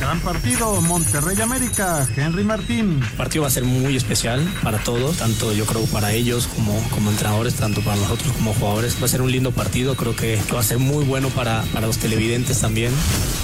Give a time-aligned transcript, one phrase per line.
[0.00, 3.00] Gran partido, Monterrey América, Henry Martín.
[3.02, 6.80] El partido va a ser muy especial para todos, tanto yo creo para ellos como,
[6.90, 8.96] como entrenadores, tanto para nosotros como jugadores.
[9.02, 11.88] Va a ser un lindo partido, creo que va a ser muy bueno para, para
[11.88, 12.92] los televidentes también.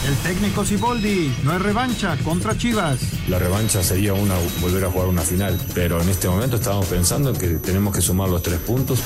[0.06, 3.00] El técnico Siboldi, no es revancha contra Chivas.
[3.28, 7.32] La revancha sería una volver a jugar una final, pero en este momento estamos pensando
[7.32, 9.00] que tenemos que sumar los tres puntos.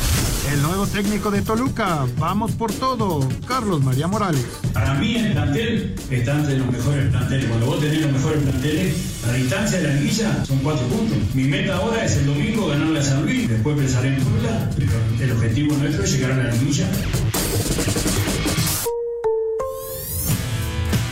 [0.52, 4.44] El nuevo técnico de Toluca, vamos por todo, Carlos María Morales.
[4.74, 7.37] Para mí el plantel está entre los mejores planteles.
[7.46, 8.94] Cuando vos tenés los mejores planteles,
[9.26, 11.16] la distancia de la liguilla son cuatro puntos.
[11.34, 14.92] Mi meta ahora es el domingo ganarle a San Luis, después pensaré en Puebla, pero
[15.20, 16.86] el objetivo nuestro es llegar a la liguilla.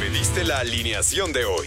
[0.01, 1.67] Pediste la alineación de hoy.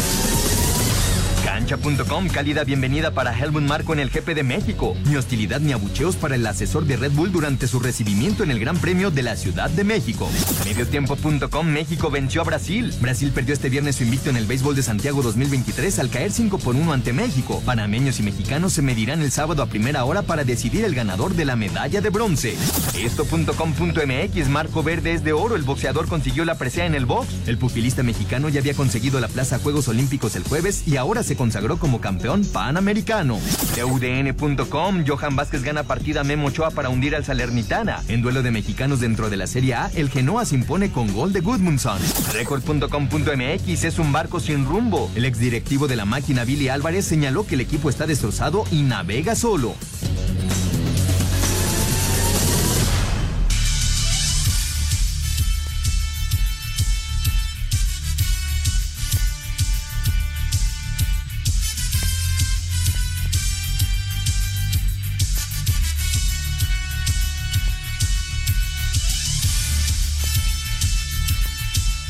[1.71, 4.93] Cancha.com, cálida bienvenida para Helmut Marco en el GP de México.
[5.05, 8.59] Ni hostilidad ni abucheos para el asesor de Red Bull durante su recibimiento en el
[8.59, 10.29] Gran Premio de la Ciudad de México.
[10.65, 12.93] Mediotiempo.com, México venció a Brasil.
[12.99, 16.57] Brasil perdió este viernes su invicto en el béisbol de Santiago 2023 al caer 5
[16.57, 17.61] por 1 ante México.
[17.65, 21.45] Panameños y mexicanos se medirán el sábado a primera hora para decidir el ganador de
[21.45, 22.57] la medalla de bronce.
[23.01, 25.55] Esto.com.mx, Marco Verde es de oro.
[25.55, 27.29] El boxeador consiguió la presea en el box.
[27.47, 31.37] El pugilista mexicano ya había conseguido la plaza Juegos Olímpicos el jueves y ahora se
[31.37, 33.39] consagró como campeón panamericano.
[33.85, 38.01] UDN.com, Johan Vázquez gana partida Memo Ochoa para hundir al Salernitana.
[38.07, 41.33] En duelo de mexicanos dentro de la Serie A, el Genoa se impone con gol
[41.33, 41.99] de Goodmundson.
[42.33, 45.11] Record.com.mx es un barco sin rumbo.
[45.15, 49.35] El exdirectivo de la máquina Billy Álvarez señaló que el equipo está destrozado y navega
[49.35, 49.75] solo.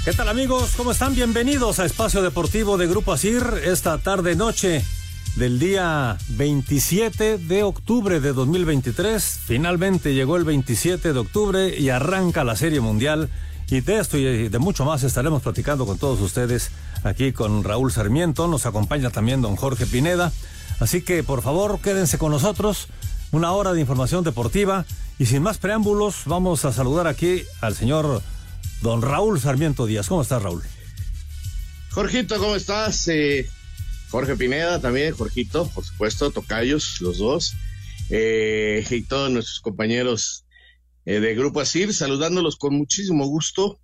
[0.04, 0.74] ¿Qué tal amigos?
[0.76, 1.14] ¿Cómo están?
[1.14, 4.84] Bienvenidos a Espacio Deportivo de Grupo Asir esta tarde noche
[5.36, 9.42] del día 27 de octubre de 2023.
[9.46, 13.30] Finalmente llegó el 27 de octubre y arranca la Serie Mundial.
[13.70, 16.72] Y de esto y de mucho más estaremos platicando con todos ustedes
[17.04, 18.48] aquí con Raúl Sarmiento.
[18.48, 20.32] Nos acompaña también don Jorge Pineda.
[20.80, 22.88] Así que por favor quédense con nosotros.
[23.32, 24.84] Una hora de información deportiva.
[25.20, 28.24] Y sin más preámbulos, vamos a saludar aquí al señor
[28.82, 30.64] Don Raúl Sarmiento Díaz, ¿cómo estás, Raúl?
[31.92, 33.08] Jorgito, ¿cómo estás?
[33.10, 33.48] Eh,
[34.10, 37.54] Jorge Pineda también, Jorgito, por supuesto, Tocayos, los dos,
[38.10, 40.46] eh, y todos nuestros compañeros
[41.06, 43.80] eh, de Grupo Asir, saludándolos con muchísimo gusto.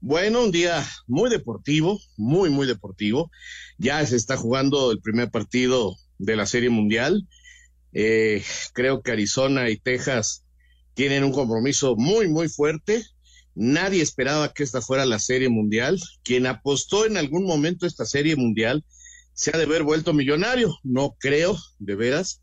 [0.00, 3.30] Bueno, un día muy deportivo, muy, muy deportivo.
[3.78, 7.28] Ya se está jugando el primer partido de la Serie Mundial.
[7.92, 10.44] creo que Arizona y Texas
[10.94, 13.04] tienen un compromiso muy, muy fuerte
[13.56, 15.98] Nadie esperaba que esta fuera la serie mundial.
[16.22, 18.84] Quien apostó en algún momento esta serie mundial
[19.32, 20.76] se ha de haber vuelto millonario.
[20.82, 22.42] No creo, de veras,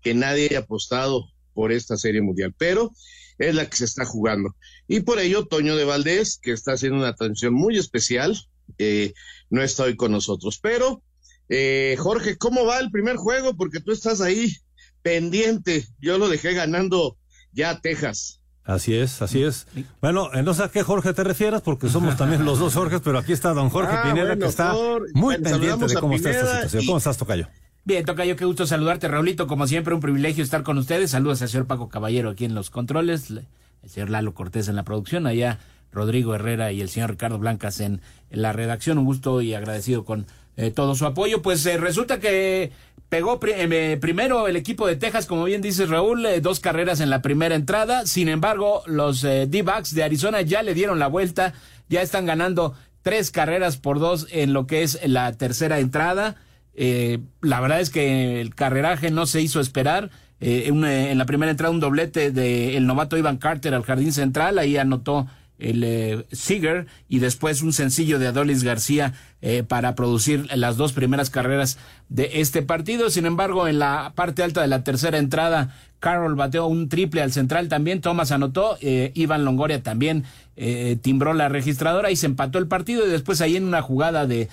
[0.00, 2.92] que nadie haya apostado por esta serie mundial, pero
[3.38, 4.56] es la que se está jugando.
[4.88, 8.34] Y por ello, Toño de Valdés, que está haciendo una atención muy especial,
[8.78, 9.12] eh,
[9.50, 10.58] no está hoy con nosotros.
[10.62, 11.02] Pero,
[11.50, 13.54] eh, Jorge, ¿cómo va el primer juego?
[13.54, 14.56] Porque tú estás ahí
[15.02, 15.86] pendiente.
[16.00, 17.18] Yo lo dejé ganando
[17.52, 18.40] ya a Texas.
[18.64, 19.66] Así es, así es.
[20.00, 23.18] Bueno, no sé a qué Jorge te refieras, porque somos también los dos Jorges, pero
[23.18, 26.30] aquí está don Jorge Ah, Pineda, bueno, que está muy Bueno, pendiente de cómo está
[26.30, 26.82] esta situación.
[26.82, 27.46] y- ¿Cómo estás, Tocayo?
[27.84, 29.46] Bien, Tocayo, qué gusto saludarte, Raulito.
[29.46, 31.10] Como siempre, un privilegio estar con ustedes.
[31.10, 33.44] Saludos al señor Paco Caballero aquí en los controles, le-
[33.82, 35.58] el señor Lalo Cortés en la producción, allá
[35.92, 38.00] Rodrigo Herrera y el señor Ricardo Blancas en,
[38.30, 38.96] en la redacción.
[38.96, 40.26] Un gusto y agradecido con
[40.56, 41.42] eh, todo su apoyo.
[41.42, 42.72] Pues eh, resulta que
[43.14, 47.22] pegó eh, primero el equipo de Texas, como bien dice Raúl, dos carreras en la
[47.22, 48.06] primera entrada.
[48.06, 51.54] Sin embargo, los D-backs de Arizona ya le dieron la vuelta,
[51.88, 56.34] ya están ganando tres carreras por dos en lo que es la tercera entrada.
[56.74, 60.10] la verdad es que el carreraje no se hizo esperar.
[60.40, 65.28] en la primera entrada un doblete del novato Ivan Carter al jardín central, ahí anotó
[65.58, 71.30] el eh, y después un sencillo de Adolis García eh, para producir las dos primeras
[71.30, 71.78] carreras
[72.08, 73.10] de este partido.
[73.10, 77.32] Sin embargo, en la parte alta de la tercera entrada, Carroll bateó un triple al
[77.32, 80.24] central también, Thomas anotó, eh, Iván Longoria también
[81.02, 84.48] timbró la registradora y se empató el partido y después ahí en una jugada de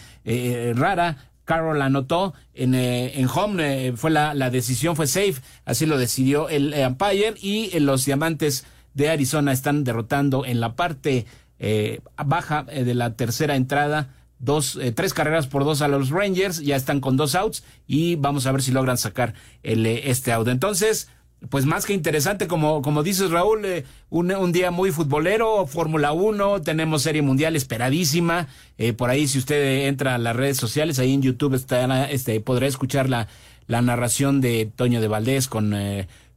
[0.75, 6.49] rara, Carroll anotó en, en home, fue la, la, decisión fue safe, así lo decidió
[6.49, 11.25] el umpire y los diamantes de Arizona están derrotando en la parte
[11.63, 16.09] eh, baja eh, de la tercera entrada dos, eh, tres carreras por dos a los
[16.09, 20.31] Rangers, ya están con dos outs y vamos a ver si logran sacar el, este
[20.31, 20.47] out.
[20.47, 21.09] Entonces,
[21.49, 23.63] pues más que interesante, como, como dices Raúl,
[24.09, 28.47] un, un, día muy futbolero, Fórmula 1, tenemos Serie Mundial esperadísima,
[28.97, 32.67] por ahí si usted entra a las redes sociales, ahí en YouTube está, este, podrá
[32.67, 33.27] escuchar la,
[33.67, 35.75] la narración de Toño de Valdés con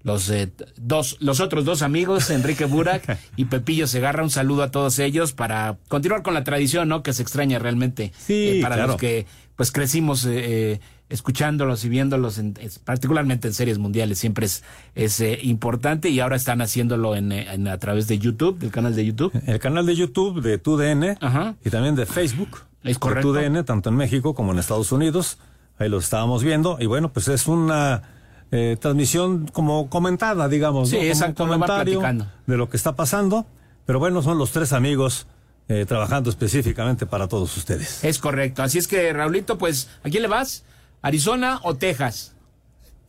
[0.04, 4.70] los eh, dos, los otros dos amigos, Enrique Burak y Pepillo Segarra, un saludo a
[4.70, 7.02] todos ellos para continuar con la tradición, ¿no?
[7.02, 12.38] Que se extraña realmente sí, eh, para los que pues crecimos eh, escuchándolos y viéndolos,
[12.38, 12.54] en,
[12.84, 14.62] particularmente en series mundiales, siempre es,
[14.94, 19.06] es importante y ahora están haciéndolo en, en, a través de YouTube, del canal de
[19.06, 19.32] YouTube.
[19.46, 21.16] El canal de YouTube de TUDN
[21.64, 22.62] y también de Facebook.
[22.82, 23.32] Es correcto.
[23.32, 25.38] De TUDN, tanto en México como en Estados Unidos.
[25.78, 28.13] Ahí lo estábamos viendo y bueno, pues es una
[28.56, 30.90] eh, transmisión como comentada, digamos.
[30.90, 31.34] Sí, ¿no?
[31.34, 32.00] comentario
[32.46, 33.46] de lo que está pasando.
[33.84, 35.26] Pero bueno, son los tres amigos
[35.68, 38.04] eh, trabajando específicamente para todos ustedes.
[38.04, 38.62] Es correcto.
[38.62, 40.64] Así es que, Raulito, pues, ¿a quién le vas?
[41.02, 42.36] ¿Arizona o Texas?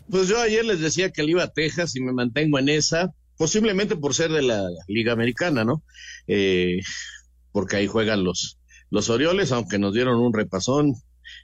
[0.09, 3.13] Pues yo ayer les decía que le iba a Texas y me mantengo en esa,
[3.37, 5.83] posiblemente por ser de la Liga Americana, ¿no?
[6.25, 6.79] Eh,
[7.51, 8.57] porque ahí juegan los,
[8.89, 10.95] los Orioles, aunque nos dieron un repasón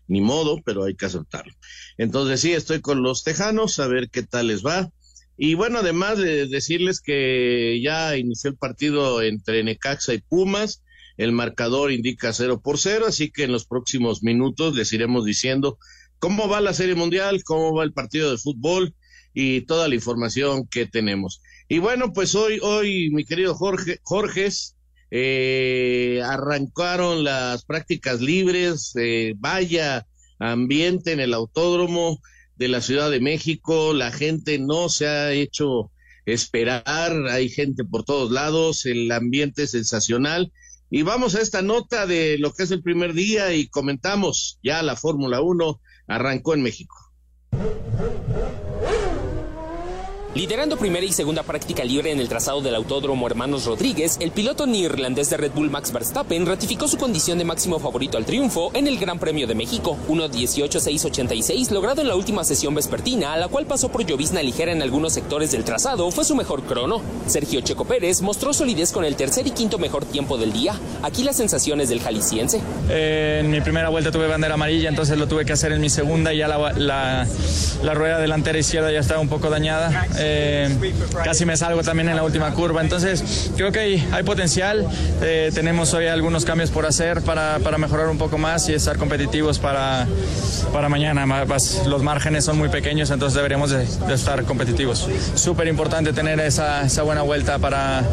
[0.07, 1.53] ni modo, pero hay que aceptarlo.
[1.97, 4.91] Entonces sí, estoy con los Tejanos, a ver qué tal les va.
[5.37, 10.83] Y bueno, además de decirles que ya inició el partido entre Necaxa y Pumas,
[11.17, 15.77] el marcador indica cero por cero, así que en los próximos minutos les iremos diciendo
[16.19, 18.93] cómo va la Serie Mundial, cómo va el partido de fútbol
[19.33, 21.41] y toda la información que tenemos.
[21.67, 24.75] Y bueno, pues hoy, hoy, mi querido Jorge, Jorges,
[25.11, 30.07] eh, arrancaron las prácticas libres, eh, vaya
[30.39, 32.19] ambiente en el autódromo
[32.55, 35.91] de la Ciudad de México, la gente no se ha hecho
[36.25, 40.51] esperar, hay gente por todos lados, el ambiente es sensacional.
[40.89, 44.81] Y vamos a esta nota de lo que es el primer día y comentamos, ya
[44.83, 46.95] la Fórmula 1 arrancó en México.
[50.33, 54.65] Liderando primera y segunda práctica libre en el trazado del Autódromo Hermanos Rodríguez, el piloto
[54.65, 58.87] neerlandés de Red Bull Max Verstappen ratificó su condición de máximo favorito al triunfo en
[58.87, 63.65] el Gran Premio de México, 1.18.686, logrado en la última sesión vespertina, a la cual
[63.65, 67.01] pasó por llovizna ligera en algunos sectores del trazado, fue su mejor crono.
[67.27, 70.79] Sergio Checo Pérez mostró solidez con el tercer y quinto mejor tiempo del día.
[71.03, 72.61] Aquí las sensaciones del jalisciense.
[72.89, 75.89] Eh, en mi primera vuelta tuve bandera amarilla, entonces lo tuve que hacer en mi
[75.89, 77.27] segunda, ya la, la,
[77.83, 80.07] la rueda delantera izquierda ya estaba un poco dañada.
[80.23, 82.81] Eh, casi me salgo también en la última curva.
[82.81, 83.79] Entonces, creo que
[84.11, 84.87] hay, potencial.
[85.21, 88.97] Eh, tenemos hoy algunos cambios por hacer para, para, mejorar un poco más y estar
[88.97, 90.07] competitivos para,
[90.71, 91.25] para mañana.
[91.87, 95.07] Los márgenes son muy pequeños, entonces deberíamos de, estar competitivos.
[95.35, 98.03] Súper importante tener esa, esa, buena vuelta para,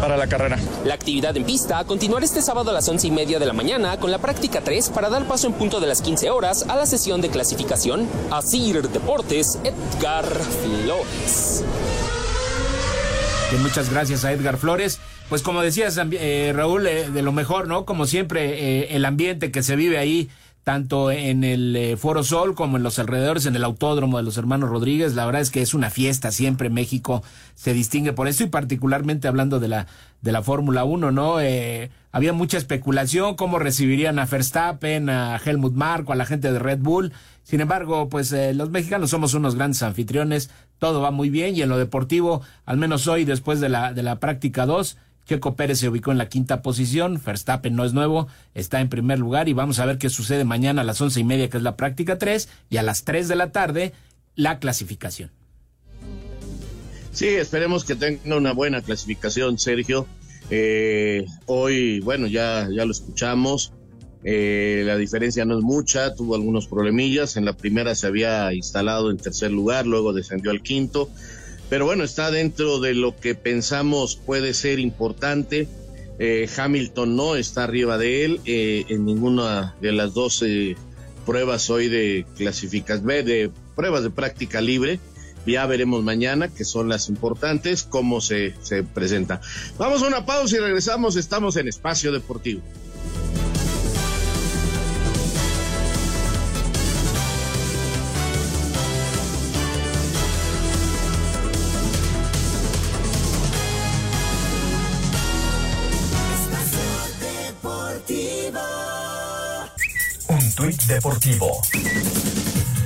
[0.00, 0.58] para la carrera.
[0.84, 3.98] La actividad en pista continuará este sábado a las once y media de la mañana
[3.98, 6.86] con la práctica 3 para dar paso en punto de las 15 horas a la
[6.86, 8.08] sesión de clasificación.
[8.30, 11.51] Asir Deportes, Edgar Flores
[13.58, 14.98] muchas gracias a Edgar Flores.
[15.28, 17.84] Pues como decías, eh, Raúl, eh, de lo mejor, ¿no?
[17.84, 20.28] Como siempre, eh, el ambiente que se vive ahí,
[20.64, 24.70] tanto en el Foro Sol como en los alrededores, en el autódromo de los hermanos
[24.70, 27.22] Rodríguez, la verdad es que es una fiesta, siempre México
[27.54, 29.86] se distingue por eso y particularmente hablando de la,
[30.20, 31.38] de la Fórmula 1, ¿no?
[32.12, 36.78] había mucha especulación, cómo recibirían a Verstappen, a Helmut Marko, a la gente de Red
[36.80, 37.12] Bull.
[37.42, 41.68] Sin embargo, pues los mexicanos somos unos grandes anfitriones, todo va muy bien y en
[41.68, 45.88] lo deportivo, al menos hoy después de la, de la práctica 2, Checo Pérez se
[45.88, 49.78] ubicó en la quinta posición, Verstappen no es nuevo, está en primer lugar y vamos
[49.78, 52.48] a ver qué sucede mañana a las once y media que es la práctica 3
[52.70, 53.92] y a las 3 de la tarde
[54.34, 55.30] la clasificación.
[57.12, 60.06] Sí, esperemos que tenga una buena clasificación, Sergio.
[60.50, 63.72] Eh, hoy, bueno, ya, ya lo escuchamos.
[64.24, 67.36] Eh, la diferencia no es mucha, tuvo algunos problemillas.
[67.36, 71.10] En la primera se había instalado en tercer lugar, luego descendió al quinto.
[71.72, 75.66] Pero bueno, está dentro de lo que pensamos puede ser importante.
[76.18, 80.44] Eh, Hamilton no está arriba de él eh, en ninguna de las dos
[81.24, 85.00] pruebas hoy de clasificación, de pruebas de práctica libre.
[85.46, 89.40] Ya veremos mañana, que son las importantes, cómo se, se presenta.
[89.78, 91.16] Vamos a una pausa y regresamos.
[91.16, 92.60] Estamos en Espacio Deportivo.
[110.92, 111.62] Deportivo.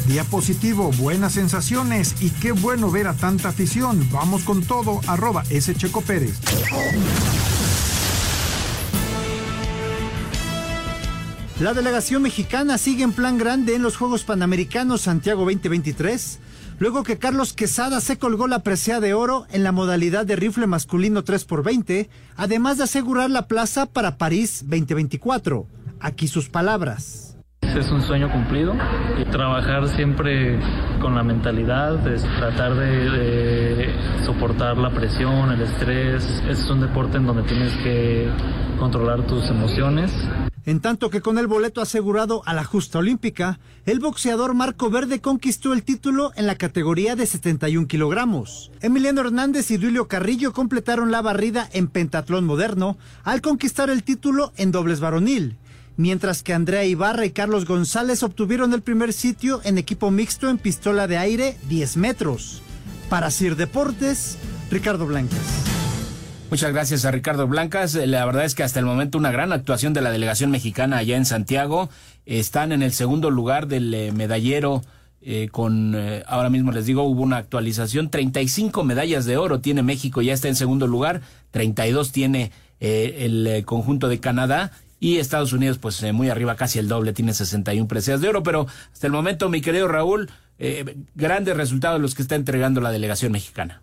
[0.06, 4.08] Diapositivo, buenas sensaciones y qué bueno ver a tanta afición.
[4.12, 5.75] Vamos con todo, arroba S.
[5.75, 6.38] Checo Pérez.
[11.58, 16.38] La delegación mexicana sigue en plan grande en los Juegos Panamericanos Santiago 2023,
[16.78, 20.68] luego que Carlos Quesada se colgó la presea de oro en la modalidad de rifle
[20.68, 25.66] masculino 3x20, además de asegurar la plaza para París 2024.
[25.98, 27.25] Aquí sus palabras
[27.80, 28.75] es un sueño cumplido
[29.21, 30.59] y trabajar siempre
[31.00, 36.25] con la mentalidad de tratar de, soportar la presión, el estrés.
[36.49, 38.28] Es un deporte en donde tienes que
[38.78, 40.11] controlar tus emociones.
[40.64, 45.21] En tanto que con el boleto asegurado a la justa olímpica, el boxeador Marco Verde
[45.21, 48.73] conquistó el título en la categoría de 71 kilogramos.
[48.80, 54.52] Emiliano Hernández y Duilio Carrillo completaron la barrida en pentatlón moderno al conquistar el título
[54.56, 55.56] en dobles varonil
[55.96, 60.58] mientras que Andrea Ibarra y Carlos González obtuvieron el primer sitio en equipo mixto en
[60.58, 62.62] pistola de aire 10 metros.
[63.08, 64.38] Para Sir Deportes,
[64.70, 65.66] Ricardo Blancas.
[66.50, 67.94] Muchas gracias a Ricardo Blancas.
[67.94, 71.16] La verdad es que hasta el momento una gran actuación de la delegación mexicana allá
[71.16, 71.90] en Santiago.
[72.24, 74.82] Están en el segundo lugar del eh, medallero.
[75.22, 79.82] Eh, con, eh, ahora mismo les digo, hubo una actualización, 35 medallas de oro tiene
[79.82, 85.78] México, ya está en segundo lugar, 32 tiene el conjunto de Canadá y Estados Unidos
[85.78, 89.12] pues eh, muy arriba, casi el doble, tiene 61 preseas de oro, pero hasta el
[89.12, 93.82] momento, mi querido Raúl, eh, grandes resultados los que está entregando la delegación mexicana.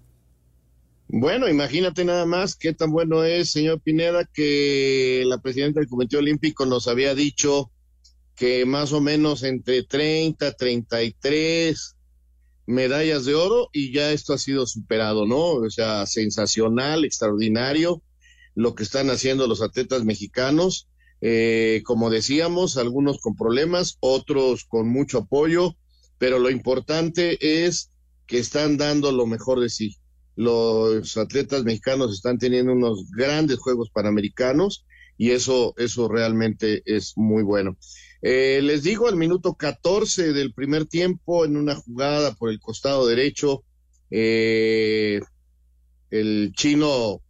[1.08, 6.18] Bueno, imagínate nada más qué tan bueno es, señor Pineda, que la presidenta del Comité
[6.18, 7.70] Olímpico nos había dicho
[8.36, 11.96] que más o menos entre 30, 33
[12.66, 15.52] medallas de oro y ya esto ha sido superado, ¿no?
[15.52, 18.02] O sea, sensacional, extraordinario
[18.56, 20.88] lo que están haciendo los atletas mexicanos.
[21.26, 25.78] Eh, como decíamos, algunos con problemas, otros con mucho apoyo,
[26.18, 27.92] pero lo importante es
[28.28, 29.96] que están dando lo mejor de sí.
[30.36, 34.86] Los atletas mexicanos están teniendo unos grandes Juegos Panamericanos
[35.18, 37.78] y eso, eso realmente es muy bueno.
[38.22, 43.08] Eh, les digo, al minuto 14 del primer tiempo, en una jugada por el costado
[43.08, 43.64] derecho,
[44.12, 45.22] eh,
[46.10, 47.22] el chino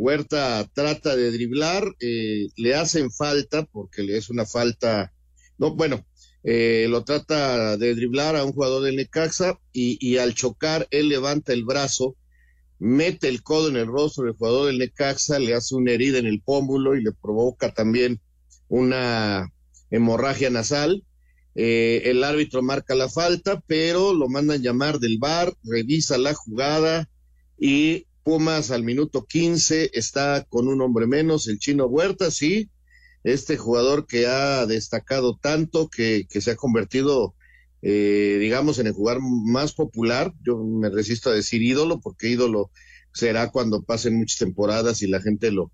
[0.00, 5.12] Huerta trata de driblar, eh, le hacen falta, porque le es una falta,
[5.58, 6.06] no, bueno,
[6.42, 11.10] eh, lo trata de driblar a un jugador del Necaxa y, y, al chocar él
[11.10, 12.16] levanta el brazo,
[12.78, 16.26] mete el codo en el rostro del jugador del Necaxa, le hace una herida en
[16.26, 18.22] el pómulo y le provoca también
[18.68, 19.52] una
[19.90, 21.04] hemorragia nasal.
[21.54, 27.10] Eh, el árbitro marca la falta, pero lo mandan llamar del bar, revisa la jugada
[27.58, 32.70] y Pumas al minuto 15 está con un hombre menos, el chino Huerta, sí,
[33.24, 37.34] este jugador que ha destacado tanto, que, que se ha convertido,
[37.82, 40.32] eh, digamos, en el jugador más popular.
[40.44, 42.70] Yo me resisto a decir ídolo, porque ídolo
[43.12, 45.72] será cuando pasen muchas temporadas y la gente lo,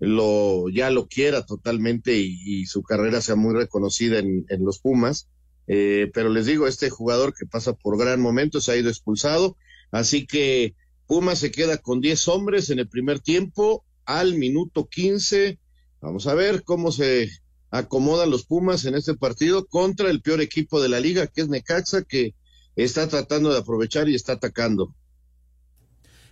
[0.00, 5.28] lo ya lo quiera totalmente y, su carrera sea muy reconocida en, en los Pumas.
[5.68, 9.56] Eh, pero les digo, este jugador que pasa por gran momento se ha ido expulsado,
[9.92, 10.74] así que
[11.12, 15.58] Puma se queda con 10 hombres en el primer tiempo al minuto 15.
[16.00, 17.28] Vamos a ver cómo se
[17.70, 21.50] acomodan los Pumas en este partido contra el peor equipo de la liga, que es
[21.50, 22.34] Necaxa, que
[22.76, 24.94] está tratando de aprovechar y está atacando.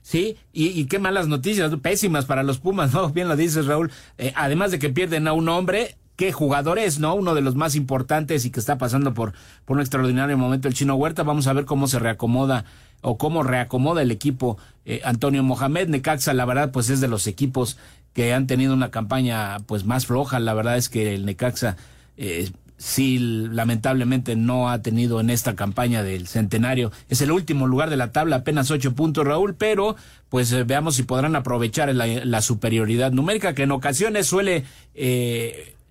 [0.01, 3.11] Sí, y, qué malas noticias, pésimas para los Pumas, ¿no?
[3.11, 3.93] Bien lo dices, Raúl.
[4.17, 7.15] Eh, además de que pierden a un hombre, qué jugador es, ¿no?
[7.15, 9.35] Uno de los más importantes y que está pasando por,
[9.67, 11.23] por un extraordinario momento el Chino Huerta.
[11.23, 12.65] Vamos a ver cómo se reacomoda
[13.03, 15.89] o cómo reacomoda el equipo eh, Antonio Mohamed.
[15.89, 17.79] Necaxa, la verdad, pues es de los equipos
[18.13, 20.41] que han tenido una campaña pues más floja.
[20.41, 21.77] La verdad es que el Necaxa
[22.17, 26.93] eh, sí lamentablemente no ha tenido en esta campaña del centenario.
[27.09, 29.97] Es el último lugar de la tabla, apenas ocho puntos, Raúl, pero
[30.29, 34.65] pues eh, veamos si podrán aprovechar la, superioridad numérica que en ocasiones suele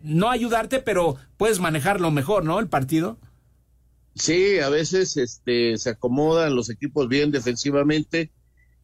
[0.01, 2.60] no ayudarte, pero puedes manejarlo mejor, ¿no?
[2.60, 3.18] El partido.
[4.20, 8.32] Sí, a veces este, se acomodan los equipos bien defensivamente,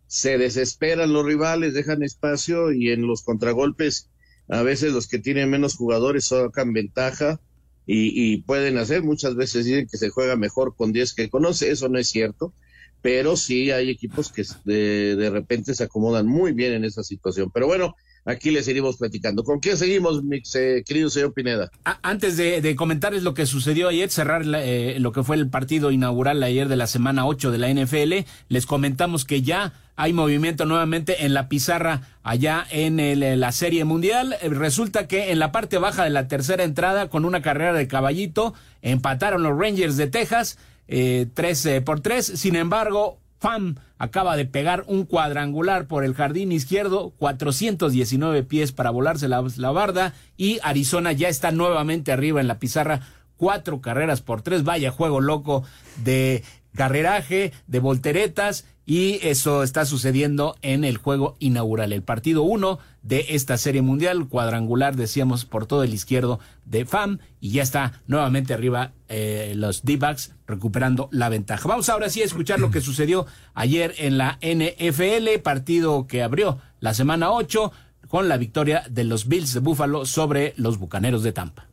[0.07, 4.09] se desesperan los rivales, dejan espacio y en los contragolpes
[4.47, 7.41] a veces los que tienen menos jugadores sacan ventaja
[7.85, 9.03] y, pueden hacer.
[9.03, 12.53] Muchas veces dicen que se juega mejor con 10 que conoce, eso no es cierto,
[13.01, 17.51] pero sí hay equipos que de, de repente se acomodan muy bien en esa situación.
[17.53, 19.43] Pero bueno, aquí les seguimos platicando.
[19.43, 21.71] ¿Con quién seguimos, mi eh, querido señor Pineda?
[22.01, 26.41] antes de, comentarles lo que sucedió ayer, cerrar eh, lo que fue el partido inaugural
[26.43, 31.25] ayer de la semana 8 de la NFL, les comentamos que ya hay movimiento nuevamente
[31.25, 34.35] en la pizarra allá en la Serie Mundial.
[34.41, 37.87] Eh, resulta que en la parte baja de la tercera entrada, con una carrera de
[37.87, 42.25] caballito, empataron los Rangers de Texas, eh, 3 por 3.
[42.25, 48.89] Sin embargo, FAM acaba de pegar un cuadrangular por el jardín izquierdo, 419 pies para
[48.89, 53.01] volarse la, la barda y Arizona ya está nuevamente arriba en la pizarra,
[53.37, 55.63] cuatro carreras por tres, vaya juego loco
[56.03, 62.77] de carreraje, de volteretas y eso está sucediendo en el juego inaugural, el partido 1
[63.01, 68.01] de esta serie mundial, cuadrangular, decíamos, por todo el izquierdo de FAM, y ya está
[68.07, 71.67] nuevamente arriba eh, los D-backs recuperando la ventaja.
[71.67, 76.59] Vamos ahora sí a escuchar lo que sucedió ayer en la NFL, partido que abrió
[76.79, 77.71] la semana 8
[78.07, 81.67] con la victoria de los Bills de Buffalo sobre los Bucaneros de Tampa.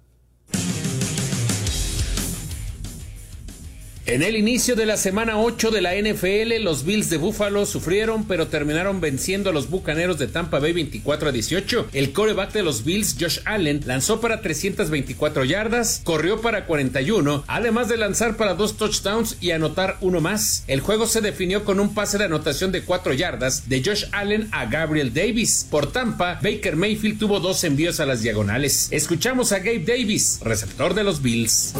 [4.12, 8.24] En el inicio de la semana 8 de la NFL, los Bills de Buffalo sufrieron,
[8.24, 11.88] pero terminaron venciendo a los Bucaneros de Tampa Bay 24 a 18.
[11.94, 17.88] El coreback de los Bills, Josh Allen, lanzó para 324 yardas, corrió para 41, además
[17.88, 20.64] de lanzar para dos touchdowns y anotar uno más.
[20.66, 24.46] El juego se definió con un pase de anotación de 4 yardas de Josh Allen
[24.52, 25.66] a Gabriel Davis.
[25.70, 28.88] Por Tampa, Baker Mayfield tuvo dos envíos a las diagonales.
[28.90, 31.72] Escuchamos a Gabe Davis, receptor de los Bills.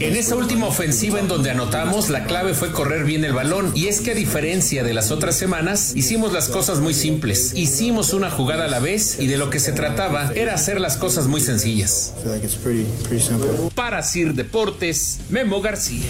[0.00, 3.70] En esa última ofensiva en donde anotamos, la clave fue correr bien el balón.
[3.74, 7.52] Y es que a diferencia de las otras semanas, hicimos las cosas muy simples.
[7.54, 10.96] Hicimos una jugada a la vez y de lo que se trataba era hacer las
[10.96, 12.14] cosas muy sencillas.
[13.74, 16.06] Para Sir Deportes, Memo García.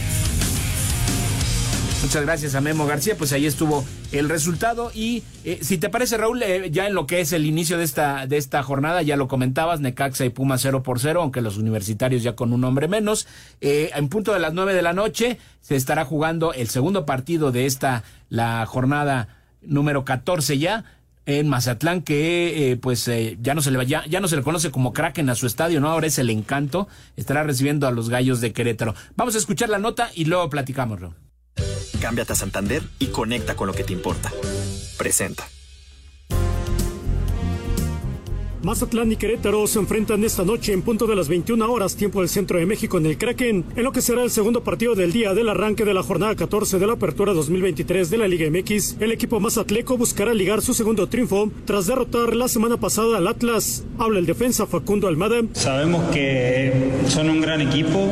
[2.03, 6.17] Muchas gracias a Memo García, pues ahí estuvo el resultado y eh, si te parece
[6.17, 9.17] Raúl, eh, ya en lo que es el inicio de esta, de esta jornada, ya
[9.17, 12.87] lo comentabas, Necaxa y Puma 0 por 0, aunque los universitarios ya con un hombre
[12.87, 13.27] menos,
[13.61, 17.51] eh, en punto de las 9 de la noche se estará jugando el segundo partido
[17.51, 19.29] de esta, la jornada
[19.63, 20.85] número 14 ya,
[21.25, 24.93] en Mazatlán que pues ya no se le ya, ya no se le conoce como
[24.93, 28.53] Kraken a su estadio, no ahora es el Encanto, estará recibiendo a los Gallos de
[28.53, 28.95] Querétaro.
[29.17, 31.26] Vamos a escuchar la nota y luego platicamos, Raúl.
[32.07, 34.33] Cámbiate a Santander y conecta con lo que te importa.
[34.97, 35.49] Presenta.
[38.63, 42.29] Mazatlán y Querétaro se enfrentan esta noche en punto de las 21 horas tiempo del
[42.29, 45.35] centro de México en el Kraken, en lo que será el segundo partido del día
[45.35, 48.99] del arranque de la jornada 14 de la apertura 2023 de la Liga MX.
[49.01, 53.83] El equipo mazatleco buscará ligar su segundo triunfo tras derrotar la semana pasada al Atlas.
[53.99, 55.43] Habla el defensa Facundo Almada.
[55.55, 56.73] Sabemos que
[57.09, 58.09] son un gran equipo,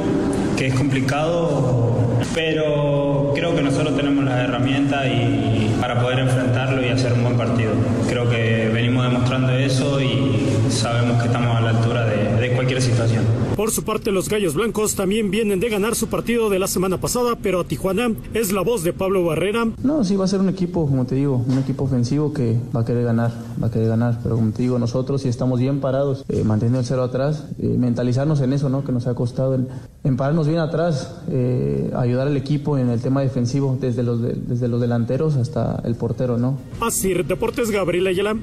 [0.57, 2.04] que es complicado
[2.35, 7.37] pero creo que nosotros tenemos las herramientas y para poder enfrentarlo y hacer un buen
[7.37, 7.73] partido.
[8.09, 12.81] Creo que venimos demostrando eso y sabemos que estamos a la altura de, de cualquier
[12.81, 13.25] situación.
[13.57, 17.01] Por su parte, los Gallos Blancos también vienen de ganar su partido de la semana
[17.01, 19.69] pasada, pero a Tijuana es la voz de Pablo Barrera.
[19.85, 22.81] No, sí va a ser un equipo, como te digo, un equipo ofensivo que va
[22.81, 23.31] a querer ganar,
[23.62, 26.81] va a querer ganar, pero como te digo, nosotros si estamos bien parados, eh, manteniendo
[26.81, 28.83] el cero atrás, eh, mentalizarnos en eso, ¿no?
[28.83, 33.21] Que nos ha costado en, pararnos bien atrás, eh, ayudar al equipo en el tema
[33.21, 36.59] defensivo, desde los, desde los delanteros hasta el portero, ¿no?
[36.81, 38.37] Así, Deportes Gabriel Ayala.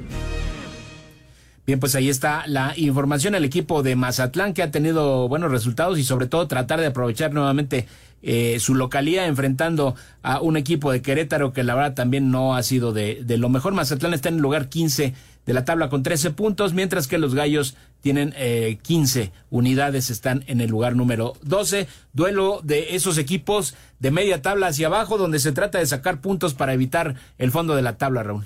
[1.66, 6.00] Bien, pues ahí está la información al equipo de Mazatlán que ha tenido buenos resultados
[6.00, 7.88] y sobre todo tratar de aprovechar nuevamente
[8.24, 12.64] eh, su localía enfrentando a un equipo de Querétaro que la verdad también no ha
[12.64, 13.74] sido de, de, lo mejor.
[13.74, 15.14] Mazatlán está en el lugar 15
[15.46, 20.44] de la tabla con 13 puntos, mientras que los Gallos tienen eh, 15 unidades, están
[20.48, 21.88] en el lugar número 12.
[22.14, 26.54] Duelo de esos equipos de media tabla hacia abajo, donde se trata de sacar puntos
[26.54, 28.46] para evitar el fondo de la tabla, Raúl.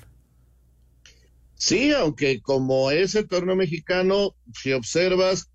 [1.67, 5.49] Sí, aunque como es el torneo mexicano, si observas,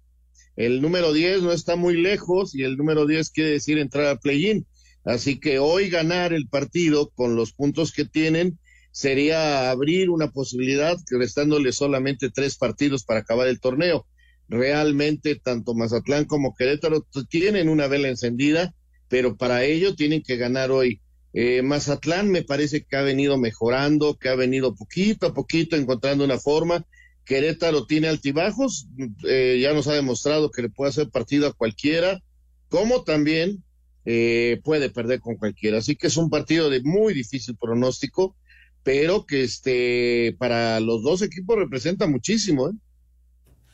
[0.57, 4.19] el número 10 no está muy lejos y el número 10 quiere decir entrar a
[4.19, 4.67] play-in.
[5.05, 8.59] Así que hoy ganar el partido con los puntos que tienen
[8.91, 14.09] sería abrir una posibilidad, restándole solamente tres partidos para acabar el torneo.
[14.49, 18.75] Realmente tanto Mazatlán como Querétaro tienen una vela encendida,
[19.07, 24.17] pero para ello tienen que ganar hoy Eh, Mazatlán me parece que ha venido mejorando,
[24.17, 26.85] que ha venido poquito a poquito encontrando una forma.
[27.25, 28.89] Querétaro tiene altibajos,
[29.29, 32.21] eh, ya nos ha demostrado que le puede hacer partido a cualquiera,
[32.69, 33.63] como también
[34.05, 35.79] eh, puede perder con cualquiera.
[35.79, 38.37] Así que es un partido de muy difícil pronóstico,
[38.83, 42.71] pero que este para los dos equipos representa muchísimo.
[42.71, 42.73] ¿eh?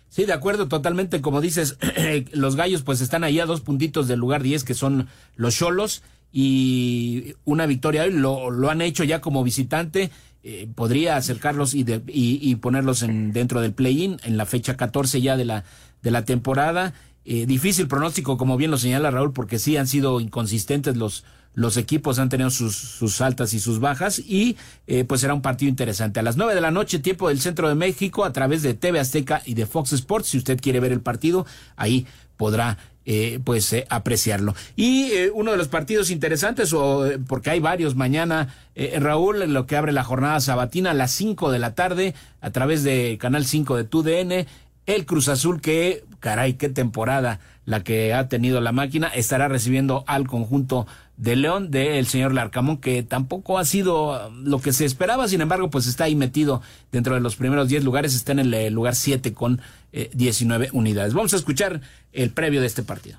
[0.09, 1.21] Sí, de acuerdo, totalmente.
[1.21, 1.79] Como dices,
[2.33, 6.03] los gallos pues están ahí a dos puntitos del lugar 10, que son los cholos,
[6.39, 10.11] y una victoria hoy lo, lo han hecho ya como visitante.
[10.43, 15.23] Eh, podría acercarlos y, de, y, ponerlos en, dentro del play-in en la fecha 14
[15.23, 15.65] ya de la,
[16.03, 16.93] de la temporada.
[17.25, 21.79] Eh, difícil pronóstico, como bien lo señala Raúl, porque sí han sido inconsistentes los, los
[21.79, 25.71] equipos, han tenido sus, sus altas y sus bajas, y eh, pues será un partido
[25.71, 26.21] interesante.
[26.21, 29.01] A las nueve de la noche, tiempo del centro de México, a través de TV
[29.01, 31.47] Azteca y de Fox Sports, si usted quiere ver el partido,
[31.77, 32.77] ahí podrá
[33.09, 34.57] eh, pues eh, apreciarlo.
[34.75, 38.55] Y eh, uno de los partidos interesantes, o porque hay varios mañana,
[38.99, 42.51] Raúl, en lo que abre la jornada sabatina a las 5 de la tarde, a
[42.51, 44.47] través de Canal 5 de TUDN,
[44.87, 50.05] el Cruz Azul que, caray, qué temporada la que ha tenido la máquina, estará recibiendo
[50.07, 55.27] al conjunto de León del señor Larcamón, que tampoco ha sido lo que se esperaba,
[55.29, 58.73] sin embargo, pues está ahí metido dentro de los primeros 10 lugares, está en el
[58.73, 59.61] lugar 7 con
[59.93, 61.15] eh, 19 unidades.
[61.15, 61.81] Vamos a escuchar
[62.13, 63.19] el previo de este partido.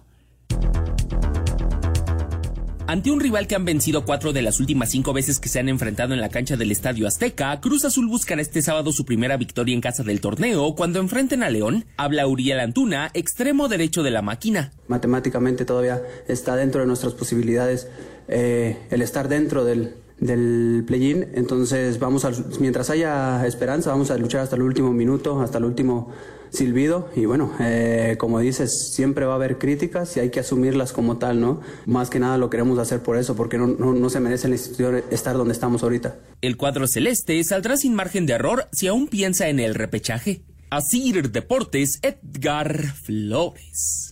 [2.90, 5.68] Ante un rival que han vencido cuatro de las últimas cinco veces que se han
[5.68, 9.76] enfrentado en la cancha del Estadio Azteca, Cruz Azul buscará este sábado su primera victoria
[9.76, 11.84] en casa del torneo cuando enfrenten a León.
[11.98, 14.72] Habla Uriel Antuna, extremo derecho de la máquina.
[14.88, 17.90] Matemáticamente todavía está dentro de nuestras posibilidades
[18.30, 22.26] eh, el estar dentro del, del play-in, entonces vamos
[22.62, 26.14] mientras haya esperanza, vamos a luchar hasta el último minuto, hasta el último
[26.50, 30.94] silbido y bueno, eh, como dices, siempre va a haber críticas y hay que asumirlas
[30.94, 31.62] como tal, ¿no?
[31.86, 34.56] Más que nada lo queremos hacer por eso, porque no, no, no se merece la
[34.56, 36.18] institución estar donde estamos ahorita.
[36.42, 40.42] El cuadro celeste saldrá sin margen de error si aún piensa en el repechaje.
[40.70, 44.07] Asir Deportes, Edgar Flores.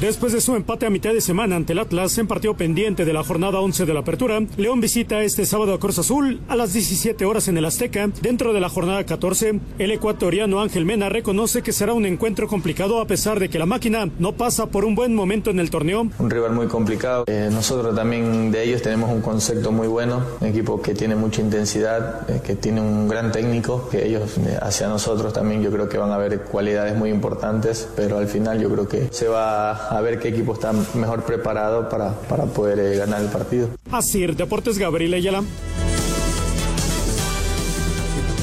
[0.00, 3.12] Después de su empate a mitad de semana ante el Atlas en partido pendiente de
[3.12, 6.72] la jornada 11 de la apertura, León visita este sábado a Cruz Azul a las
[6.72, 8.08] 17 horas en el Azteca.
[8.22, 13.00] Dentro de la jornada 14, el ecuatoriano Ángel Mena reconoce que será un encuentro complicado
[13.00, 16.08] a pesar de que la máquina no pasa por un buen momento en el torneo.
[16.18, 17.24] Un rival muy complicado.
[17.26, 21.42] Eh, nosotros también de ellos tenemos un concepto muy bueno, un equipo que tiene mucha
[21.42, 25.88] intensidad, eh, que tiene un gran técnico, que ellos eh, hacia nosotros también yo creo
[25.88, 29.81] que van a haber cualidades muy importantes, pero al final yo creo que se va
[29.90, 33.68] a ver qué equipo está mejor preparado para, para poder eh, ganar el partido.
[33.90, 35.42] Así, Deportes Gabriel Ayala.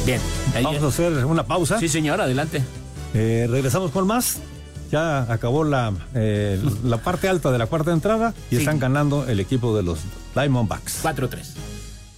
[0.05, 0.19] Bien.
[0.63, 1.79] Vamos a hacer una pausa.
[1.79, 2.63] Sí, señor, adelante.
[3.13, 4.37] Eh, regresamos con más.
[4.91, 8.61] Ya acabó la, eh, la parte alta de la cuarta entrada y Sí.
[8.61, 9.99] están ganando el equipo de los
[10.33, 11.01] Diamondbacks.
[11.03, 11.53] 4-3.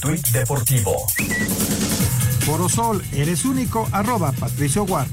[0.00, 1.06] Tuit deportivo.
[2.44, 5.08] Forosol, eres único, arroba Patricio Guard.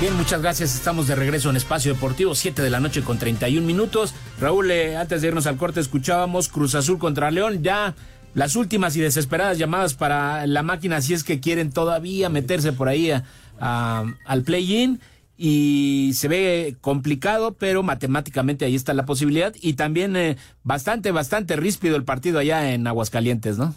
[0.00, 0.74] Bien, muchas gracias.
[0.74, 4.14] Estamos de regreso en Espacio Deportivo, 7 de la noche con 31 minutos.
[4.40, 7.62] Raúl, eh, antes de irnos al corte, escuchábamos Cruz Azul contra León.
[7.62, 7.94] Ya
[8.34, 12.88] las últimas y desesperadas llamadas para la máquina, si es que quieren todavía meterse por
[12.88, 13.24] ahí a-
[13.58, 15.00] a- al play-in.
[15.36, 19.54] Y se ve complicado, pero matemáticamente ahí está la posibilidad.
[19.60, 23.74] Y también eh, bastante, bastante ríspido el partido allá en Aguascalientes, ¿no?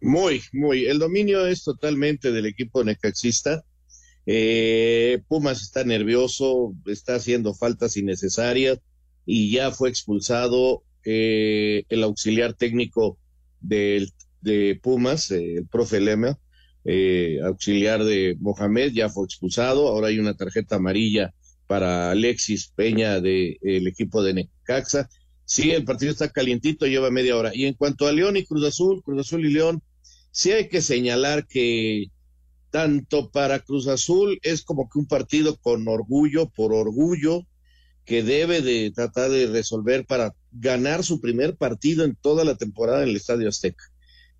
[0.00, 0.86] Muy, muy.
[0.86, 3.64] El dominio es totalmente del equipo necaxista.
[4.26, 8.78] Eh, Pumas está nervioso, está haciendo faltas innecesarias
[9.24, 13.18] y ya fue expulsado eh, el auxiliar técnico
[13.60, 16.38] del, de Pumas, eh, el profe Lema,
[16.90, 19.88] eh, auxiliar de Mohamed, ya fue expulsado.
[19.88, 21.34] Ahora hay una tarjeta amarilla
[21.66, 25.10] para Alexis Peña del equipo de Necaxa.
[25.44, 27.50] Sí, el partido está calientito, lleva media hora.
[27.54, 29.82] Y en cuanto a León y Cruz Azul, Cruz Azul y León,
[30.30, 32.06] sí hay que señalar que
[32.70, 37.46] tanto para Cruz Azul es como que un partido con orgullo, por orgullo,
[38.06, 43.02] que debe de tratar de resolver para ganar su primer partido en toda la temporada
[43.02, 43.84] en el Estadio Azteca.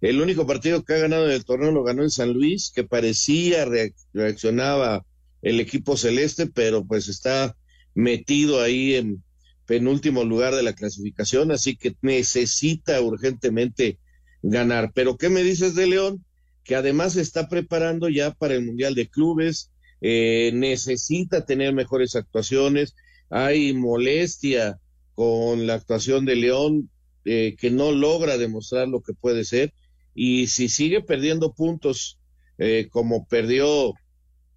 [0.01, 2.85] El único partido que ha ganado en el torneo lo ganó en San Luis, que
[2.85, 5.05] parecía, re- reaccionaba
[5.43, 7.57] el equipo celeste, pero pues está
[7.95, 9.23] metido ahí en
[9.67, 13.99] penúltimo lugar de la clasificación, así que necesita urgentemente
[14.43, 14.93] ganar.
[14.95, 16.25] Pero ¿qué me dices de León?
[16.65, 22.95] Que además está preparando ya para el Mundial de Clubes, eh, necesita tener mejores actuaciones,
[23.31, 24.79] hay molestia
[25.15, 26.89] con la actuación de León
[27.25, 29.73] eh, que no logra demostrar lo que puede ser
[30.21, 32.19] y si sigue perdiendo puntos
[32.59, 33.95] eh, como perdió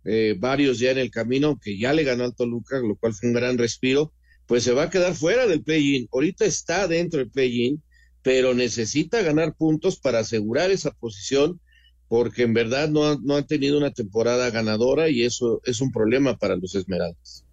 [0.05, 3.29] eh, varios ya en el camino, que ya le ganó al Toluca, lo cual fue
[3.29, 4.11] un gran respiro,
[4.47, 6.07] pues se va a quedar fuera del play-in.
[6.11, 7.83] Ahorita está dentro del play-in,
[8.23, 11.61] pero necesita ganar puntos para asegurar esa posición,
[12.07, 15.91] porque en verdad no ha, no ha tenido una temporada ganadora y eso es un
[15.91, 17.45] problema para los Esmeraldas.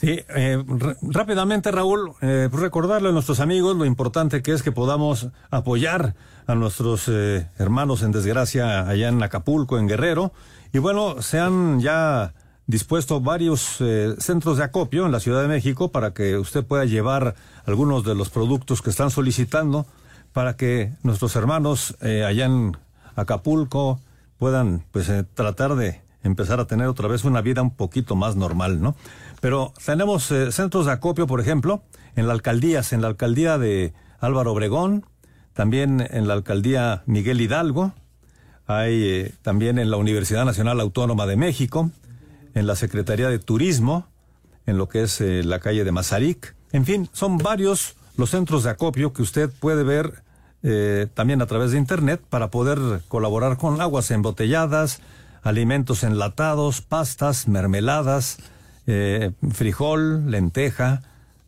[0.00, 0.64] Sí, eh,
[1.02, 6.14] rápidamente Raúl, eh, pues recordarle a nuestros amigos lo importante que es que podamos apoyar
[6.46, 10.32] a nuestros eh, hermanos en desgracia allá en Acapulco, en Guerrero.
[10.72, 12.32] Y bueno, se han ya
[12.66, 16.86] dispuesto varios eh, centros de acopio en la Ciudad de México para que usted pueda
[16.86, 17.34] llevar
[17.66, 19.84] algunos de los productos que están solicitando
[20.32, 22.74] para que nuestros hermanos allá en
[23.16, 24.00] Acapulco
[24.38, 28.80] puedan pues tratar de empezar a tener otra vez una vida un poquito más normal,
[28.80, 28.94] ¿no?
[29.40, 31.82] Pero tenemos eh, centros de acopio, por ejemplo,
[32.14, 35.06] en la alcaldías, en la alcaldía de Álvaro Obregón,
[35.54, 37.94] también en la alcaldía Miguel Hidalgo,
[38.66, 41.90] hay eh, también en la Universidad Nacional Autónoma de México,
[42.54, 44.06] en la Secretaría de Turismo,
[44.66, 46.54] en lo que es eh, la calle de Mazarik.
[46.72, 50.22] En fin, son varios los centros de acopio que usted puede ver
[51.14, 55.00] también a través de Internet para poder colaborar con aguas embotelladas,
[55.42, 58.36] alimentos enlatados, pastas, mermeladas,
[58.92, 61.02] eh, frijol, lenteja,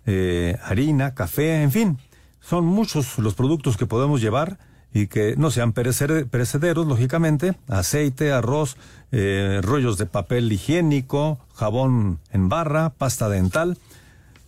[0.07, 1.99] eh, harina, café, en fin.
[2.41, 4.59] Son muchos los productos que podemos llevar
[4.95, 8.77] y que no sean perecederos, lógicamente, aceite, arroz,
[9.11, 13.77] eh, rollos de papel higiénico, jabón en barra, pasta dental,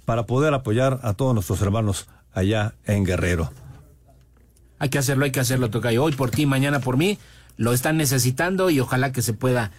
[0.05, 3.51] para poder apoyar a todos nuestros hermanos allá en Guerrero.
[4.79, 6.05] Hay que hacerlo, hay que hacerlo, Tocayo.
[6.05, 7.19] Hoy por ti, mañana por mí,
[7.57, 9.73] lo están necesitando y ojalá que se pueda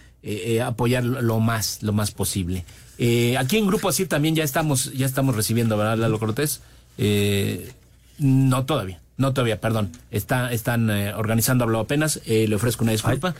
[0.64, 2.64] apoyar lo más, lo más posible.
[2.98, 6.62] Eh, aquí en Grupo Así también ya estamos, ya estamos recibiendo, ¿verdad, Lalo Cortés?
[6.98, 7.72] Eh,
[8.18, 9.92] no todavía, no todavía, perdón.
[10.10, 13.34] Está, están eh, organizando, hablo apenas, le ofrezco una disculpa.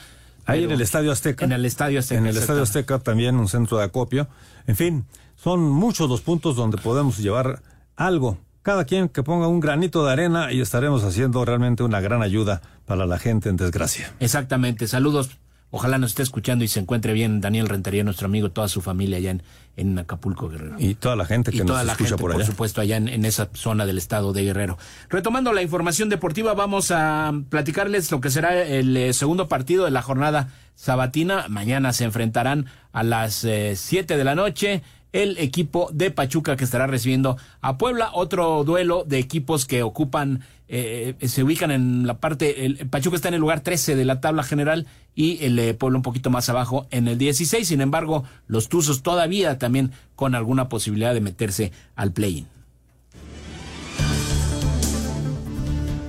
[0.44, 1.44] Ahí en el Estadio Azteca.
[1.44, 2.20] En el Estadio Azteca.
[2.20, 4.28] En el Estadio Azteca también un centro de acopio.
[4.66, 5.04] En fin,
[5.36, 7.62] son muchos los puntos donde podemos llevar
[7.96, 8.38] algo.
[8.62, 12.62] Cada quien que ponga un granito de arena y estaremos haciendo realmente una gran ayuda
[12.84, 14.12] para la gente en desgracia.
[14.20, 14.86] Exactamente.
[14.86, 15.30] Saludos
[15.70, 19.18] Ojalá nos esté escuchando y se encuentre bien Daniel Rentería, nuestro amigo, toda su familia
[19.18, 19.36] allá
[19.76, 20.76] en, Acapulco, Guerrero.
[20.78, 22.38] Y toda la gente que nos escucha por allá.
[22.38, 24.78] Por supuesto, allá en, esa zona del estado de Guerrero.
[25.10, 29.90] Retomando la información deportiva, vamos a platicarles lo que será el eh, segundo partido de
[29.90, 31.46] la jornada sabatina.
[31.48, 34.82] Mañana se enfrentarán a las 7 eh, de la noche
[35.22, 38.10] el equipo de Pachuca que estará recibiendo a Puebla.
[38.12, 43.28] Otro duelo de equipos que ocupan, eh, se ubican en la parte, el Pachuca está
[43.28, 46.48] en el lugar 13 de la tabla general y el eh, Puebla un poquito más
[46.48, 47.66] abajo en el 16.
[47.66, 52.46] Sin embargo, los Tuzos todavía también con alguna posibilidad de meterse al play-in.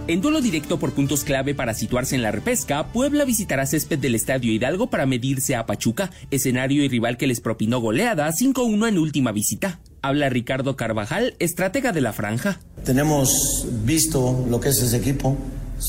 [0.10, 4.16] En duelo directo por puntos clave para situarse en la repesca, Puebla visitará césped del
[4.16, 9.00] Estadio Hidalgo para medirse a Pachuca, escenario y rival que les propinó goleada 5-1 en
[9.00, 9.82] última visita.
[10.02, 12.62] Habla Ricardo Carvajal, estratega de la franja.
[12.86, 15.36] Tenemos visto lo que es ese equipo.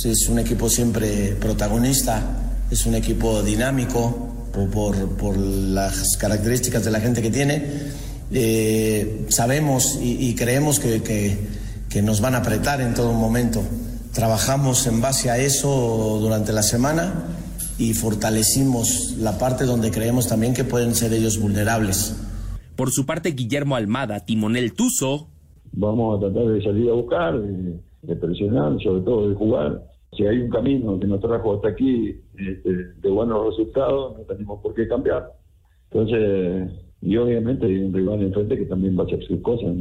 [0.05, 7.23] Es un equipo siempre protagonista, es un equipo dinámico por, las características de la gente
[7.23, 7.67] que tiene.
[8.33, 11.39] Eh, sabemos y, creemos que,
[11.89, 13.63] que nos van a apretar en todo momento.
[14.19, 17.29] Trabajamos en base a eso durante la semana
[17.79, 22.21] y fortalecimos la parte donde creemos también que pueden ser ellos vulnerables.
[22.75, 25.29] Por su parte, Guillermo Almada, timonel Tuzo.
[25.71, 29.85] Vamos a tratar de salir a buscar, de, presionar, sobre todo de jugar.
[30.17, 34.61] Si hay un camino que nos trajo hasta aquí este, de buenos resultados, no tenemos
[34.61, 35.33] por qué cambiar.
[35.93, 39.77] Entonces, y obviamente hay un rival enfrente que también va a hacer sus cosas.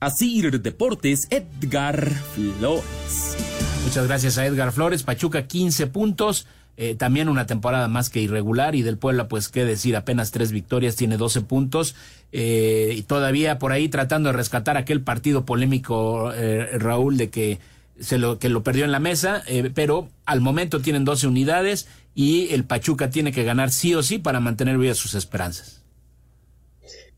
[0.00, 3.53] Así Deportes, Edgar Flores.
[3.84, 5.02] Muchas gracias a Edgar Flores.
[5.02, 6.46] Pachuca 15 puntos.
[6.76, 10.50] Eh, también una temporada más que irregular y del Puebla, pues qué decir, apenas tres
[10.50, 11.94] victorias, tiene 12 puntos
[12.32, 17.60] eh, y todavía por ahí tratando de rescatar aquel partido polémico, eh, Raúl, de que
[18.00, 22.52] se lo que lo perdió en la mesa, pero al momento tienen 12 unidades y
[22.52, 25.80] el Pachuca tiene que ganar sí o sí para mantener vivas sus esperanzas.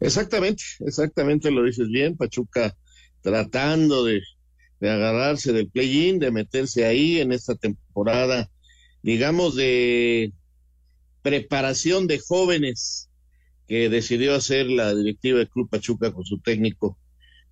[0.01, 2.77] Exactamente, exactamente lo dices bien, Pachuca
[3.23, 4.21] tratando de
[4.81, 8.51] de agarrarse del play-in, de meterse ahí en esta temporada,
[9.03, 10.33] digamos, de
[11.23, 13.11] preparación de jóvenes
[13.67, 16.99] que decidió hacer la directiva de Club Pachuca con su técnico,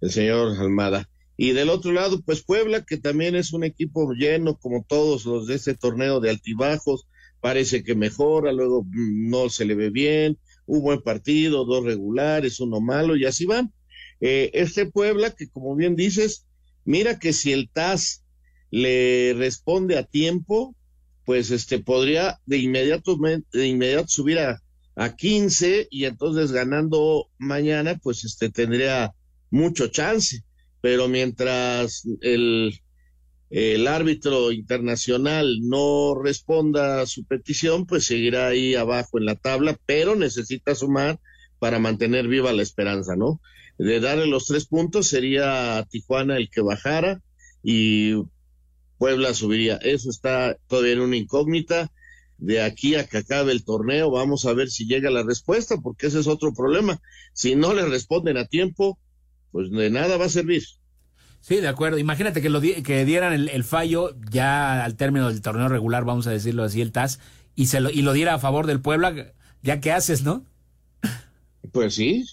[0.00, 1.08] el señor Almada.
[1.36, 5.48] Y del otro lado, pues Puebla, que también es un equipo lleno, como todos los
[5.48, 7.08] de este torneo de altibajos,
[7.40, 12.60] parece que mejora, luego mm, no se le ve bien, un buen partido, dos regulares,
[12.60, 13.72] uno malo, y así van.
[14.20, 16.46] Eh, este Puebla, que como bien dices,
[16.84, 18.24] mira que si el TAS
[18.70, 20.74] le responde a tiempo,
[21.24, 23.16] pues este podría de inmediato,
[23.52, 24.60] de inmediato subir a,
[24.96, 29.12] a 15 y entonces ganando mañana, pues este tendría
[29.50, 30.44] mucho chance.
[30.80, 32.78] Pero mientras el,
[33.50, 39.78] el árbitro internacional no responda a su petición, pues seguirá ahí abajo en la tabla,
[39.86, 41.20] pero necesita sumar
[41.58, 43.40] para mantener viva la esperanza, ¿no?
[43.78, 47.20] De darle los tres puntos sería Tijuana el que bajara
[47.62, 48.14] y
[48.98, 49.76] Puebla subiría.
[49.76, 51.90] Eso está todavía en una incógnita.
[52.36, 56.08] De aquí a que acabe el torneo, vamos a ver si llega la respuesta, porque
[56.08, 57.00] ese es otro problema.
[57.32, 58.98] Si no le responden a tiempo,
[59.52, 60.64] pues de nada va a servir.
[61.40, 61.98] Sí, de acuerdo.
[61.98, 66.30] Imagínate que, lo que dieran el, fallo ya al término del torneo regular, vamos a
[66.30, 67.20] decirlo así, el TAS,
[67.54, 69.32] y, se lo, y lo diera a favor del Puebla,
[69.62, 70.44] ya que haces, ¿no?
[71.70, 72.24] Pues sí.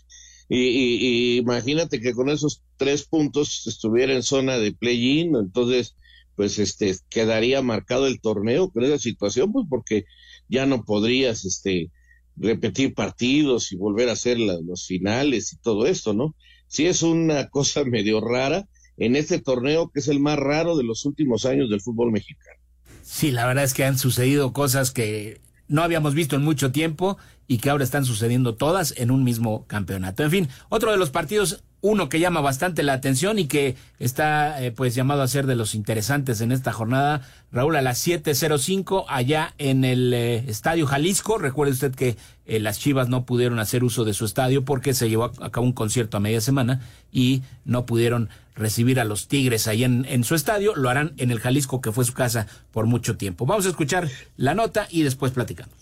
[0.54, 5.96] Y, y, imagínate que con esos tres puntos estuviera en zona de play-in, entonces
[6.36, 10.04] pues este quedaría marcado el torneo con esa situación, pues porque
[10.50, 11.90] ya no podrías este
[12.36, 16.36] repetir partidos y volver a hacer los finales y todo esto, ¿no?
[16.68, 20.84] Sí es una cosa medio rara en este torneo que es el más raro de
[20.84, 22.60] los últimos años del fútbol mexicano.
[23.04, 25.40] Sí, la verdad es que han sucedido cosas que
[25.72, 29.66] no habíamos visto en mucho tiempo y que ahora están sucediendo todas en un mismo
[29.68, 30.24] campeonato.
[30.24, 34.64] En fin, otro de los partidos uno que llama bastante la atención y que está
[34.64, 37.22] eh, pues llamado a ser de los interesantes en esta jornada.
[37.52, 41.40] Raúl, a las 7.05 allá en el eh, Estadio Jalisco.
[41.40, 45.10] Recuerde usted que eh, las Chivas no pudieron hacer uso de su estadio porque se
[45.10, 46.82] llevó a cabo un concierto a media semana
[47.12, 50.76] y no pudieron recibir a los Tigres ahí en, su estadio.
[50.76, 53.46] Lo harán en el Jalisco que fue su casa por mucho tiempo.
[53.46, 55.76] Vamos a escuchar la nota y después platicamos.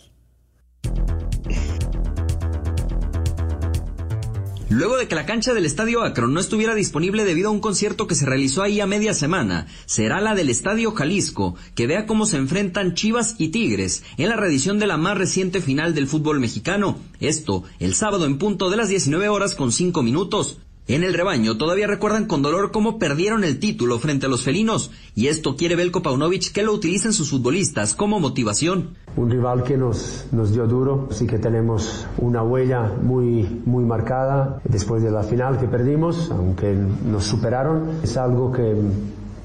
[4.69, 8.05] Luego de que la cancha del Estadio Akron no estuviera disponible debido a un concierto
[8.05, 12.27] que se realizó ahí a media semana, será la del Estadio Jalisco, que vea cómo
[12.27, 16.39] se enfrentan Chivas y Tigres en la reedición de la más reciente final del fútbol
[16.39, 16.99] mexicano.
[17.19, 20.59] Esto, el sábado en punto de las 19 horas con 5 minutos.
[20.89, 24.89] En el rebaño todavía recuerdan con dolor cómo perdieron el título frente a los felinos
[25.13, 28.95] y esto quiere Belko Paunovic que lo utilicen sus futbolistas como motivación.
[29.15, 34.61] Un rival que nos, nos dio duro, sí que tenemos una huella muy, muy marcada
[34.63, 37.99] después de la final que perdimos, aunque nos superaron.
[38.01, 38.75] Es algo que,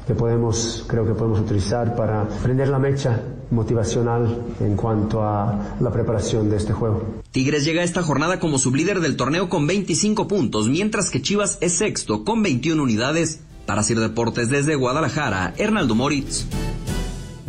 [0.06, 5.90] que podemos, creo que podemos utilizar para prender la mecha motivacional en cuanto a la
[5.90, 7.22] preparación de este juego.
[7.30, 11.58] Tigres llega a esta jornada como sublíder del torneo con 25 puntos, mientras que Chivas
[11.60, 13.40] es sexto con 21 unidades.
[13.66, 16.46] Para Sir Deportes desde Guadalajara, Hernaldo Moritz.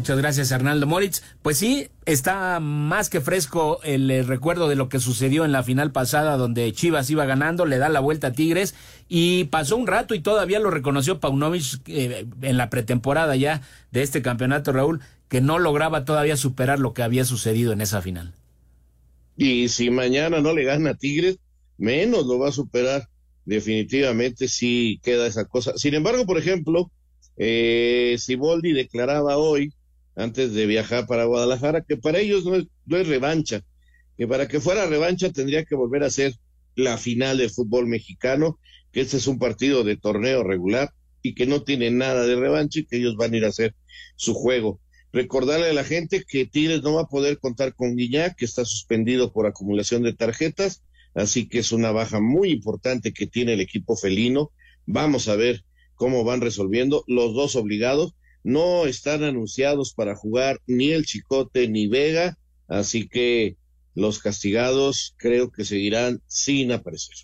[0.05, 1.23] Muchas gracias, Hernaldo Moritz.
[1.41, 5.63] Pues sí, está más que fresco el, eh, recuerdo de lo que sucedió en la
[5.63, 8.75] final pasada, donde Chivas iba ganando, le da la vuelta a Tigres
[9.10, 14.03] y pasó un rato y todavía lo reconoció Paunovic eh, en la pretemporada ya de
[14.03, 18.33] este campeonato, Raúl, que no lograba todavía superar lo que había sucedido en esa final.
[19.38, 21.39] Y si mañana no le gana a Tigres,
[21.77, 23.09] menos lo va a superar.
[23.43, 25.77] Definitivamente sí queda esa cosa.
[25.77, 26.91] Sin embargo, por ejemplo,
[27.38, 29.73] eh, Siboldi declaraba hoy,
[30.15, 33.61] antes de viajar para Guadalajara, que para ellos no es, no es revancha,
[34.17, 36.33] que para que fuera revancha tendría que volver a ser
[36.75, 38.59] la final del fútbol mexicano,
[38.91, 42.79] que este es un partido de torneo regular y que no tiene nada de revancha
[42.79, 43.75] y que ellos van a ir a hacer
[44.15, 44.79] su juego.
[45.15, 48.65] Recordarle a la gente que Tigres no va a poder contar con Guiñac, que está
[48.65, 53.62] suspendido por acumulación de tarjetas, así que es una baja muy importante que tiene el
[53.62, 54.51] equipo felino.
[54.86, 57.06] Vamos a ver cómo van resolviendo.
[57.08, 63.56] Los dos obligados no están anunciados para jugar ni el Chicote ni Vega, así que
[63.93, 67.15] los castigados creo que seguirán sin aparecer.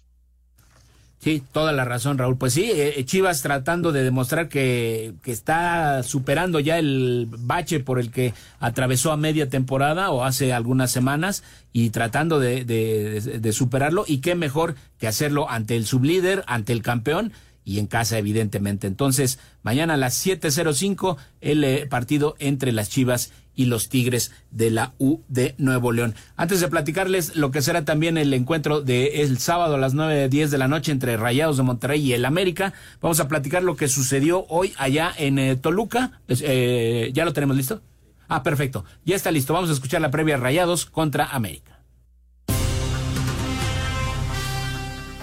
[1.21, 2.35] Sí, toda la razón, Raúl.
[2.35, 7.79] Pues sí, eh, eh, Chivas tratando de demostrar que, que, está superando ya el bache
[7.79, 11.43] por el que atravesó a media temporada o hace algunas semanas
[11.73, 14.03] y tratando de, de, de superarlo.
[14.07, 18.87] Y qué mejor que hacerlo ante el sublíder, ante el campeón y en casa, evidentemente.
[18.87, 24.71] Entonces, mañana a las 7.05, el eh, partido entre las Chivas y los Tigres de
[24.71, 26.15] la U de Nuevo León.
[26.35, 30.29] Antes de platicarles lo que será también el encuentro de el sábado a las nueve
[30.29, 33.75] diez de la noche entre Rayados de Monterrey y el América, vamos a platicar lo
[33.75, 36.21] que sucedió hoy allá en eh, Toluca.
[36.27, 37.81] Eh, ¿Ya lo tenemos listo?
[38.27, 38.85] Ah, perfecto.
[39.05, 39.53] Ya está listo.
[39.53, 41.70] Vamos a escuchar la previa Rayados contra América.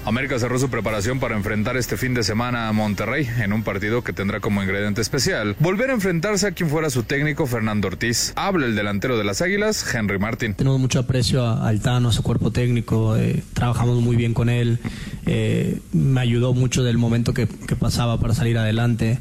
[0.08, 4.02] América cerró su preparación para enfrentar este fin de semana a Monterrey en un partido
[4.02, 8.32] que tendrá como ingrediente especial volver a enfrentarse a quien fuera su técnico Fernando Ortiz.
[8.34, 10.54] Habla el delantero de las Águilas, Henry Martin.
[10.54, 14.78] Tenemos mucho aprecio a Altano, a su cuerpo técnico, eh, trabajamos muy bien con él,
[15.26, 17.46] eh, me ayudó mucho del momento que,
[17.78, 19.18] pasaba para salir adelante.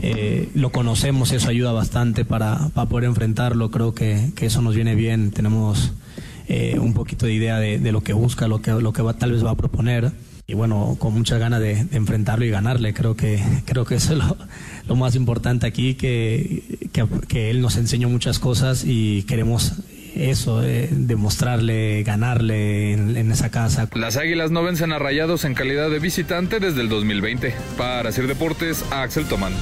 [0.00, 4.94] Eh, lo conocemos, eso ayuda bastante para, para poder enfrentarlo, creo que, eso nos viene
[4.94, 5.92] bien, tenemos
[6.54, 9.32] eh, un poquito de idea de, lo que busca, lo que, lo que va, tal
[9.32, 10.12] vez va a proponer
[10.46, 14.18] y bueno, con muchas ganas de, enfrentarlo y ganarle, creo que, creo que eso es
[14.86, 16.90] lo, más importante aquí, que,
[17.26, 19.76] que, él nos enseñó muchas cosas y queremos
[20.14, 23.88] eso, eh, demostrarle, ganarle en, en, esa casa.
[23.94, 27.54] Las Águilas no vencen a Rayados en calidad de visitante desde el 2020.
[27.78, 29.54] Para hacer deportes, Axel Tomán.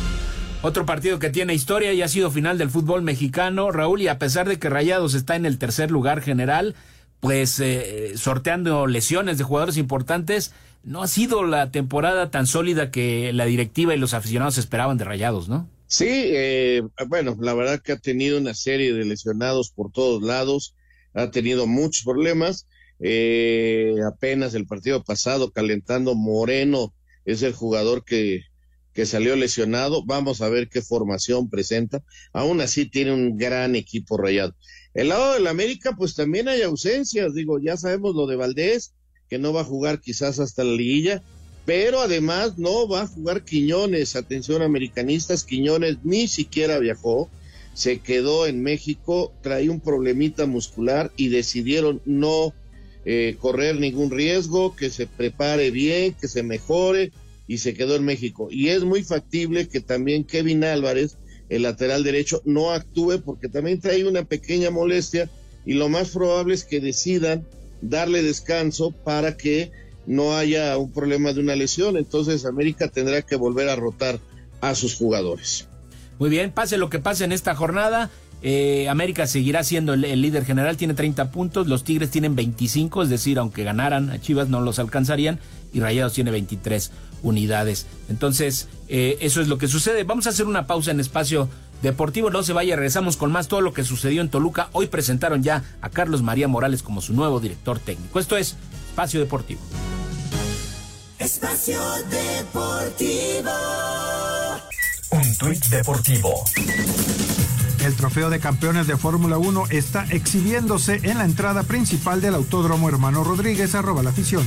[0.63, 4.19] Otro partido que tiene historia y ha sido final del fútbol mexicano, Raúl, y a
[4.19, 6.75] pesar de que Rayados está en el tercer lugar general,
[7.19, 10.53] pues eh, sorteando lesiones de jugadores importantes,
[10.83, 15.05] no ha sido la temporada tan sólida que la directiva y los aficionados esperaban de
[15.05, 15.67] Rayados, ¿no?
[15.87, 20.75] Sí, eh, bueno, la verdad que ha tenido una serie de lesionados por todos lados,
[21.15, 22.67] ha tenido muchos problemas.
[23.01, 26.93] Eh, apenas el partido pasado, calentando Moreno,
[27.25, 28.43] es el jugador que,
[28.93, 30.05] que salió lesionado.
[30.05, 32.03] Vamos a ver qué formación presenta.
[32.33, 34.55] Aún así tiene un gran equipo rayado.
[34.95, 37.35] El lado del América, pues también hay ausencias.
[37.35, 38.93] Digo, ya sabemos lo de Valdés,
[39.29, 41.23] que no va a jugar quizás hasta la liguilla,
[41.65, 44.17] pero además no va a jugar Quiñones.
[44.17, 47.31] Atención, americanistas, Quiñones ni siquiera viajó.
[47.73, 52.53] Se quedó en México, traía un problemita muscular y decidieron no
[53.05, 57.13] eh, correr ningún riesgo, que se prepare bien, que se mejore
[57.51, 58.47] y se quedó en México.
[58.49, 61.17] Y es muy factible que también Kevin Álvarez,
[61.49, 65.29] el lateral derecho, no actúe porque también trae una pequeña molestia
[65.67, 67.45] y lo más probable es que decidan
[67.83, 69.73] darle descanso para que
[70.07, 71.97] no haya un problema de una lesión.
[71.97, 74.21] Entonces América tendrá que volver a rotar
[74.61, 75.67] a sus jugadores.
[76.21, 78.11] Muy bien, pase lo que pase en esta jornada.
[78.43, 83.03] Eh, América seguirá siendo el, el, líder general, tiene 30 puntos, los Tigres tienen 25,
[83.03, 85.39] es decir, aunque ganaran a Chivas no los alcanzarían,
[85.73, 86.91] y Rayados tiene 23
[87.23, 87.87] unidades.
[88.09, 90.05] Entonces, eh, eso es lo que sucede.
[90.05, 91.49] Vamos a hacer una pausa en espacio
[91.83, 94.69] deportivo, no se vaya, regresamos con más todo lo que sucedió en Toluca.
[94.73, 98.19] Hoy presentaron ya a Carlos María Morales como su nuevo director técnico.
[98.19, 98.57] Esto es
[98.89, 99.61] Espacio Deportivo.
[101.19, 101.81] Espacio
[102.11, 103.51] Deportivo.
[105.13, 106.45] Un tuit deportivo.
[107.85, 112.89] El trofeo de campeones de Fórmula 1 está exhibiéndose en la entrada principal del Autódromo
[112.89, 114.47] Hermano Rodríguez, arroba la afición.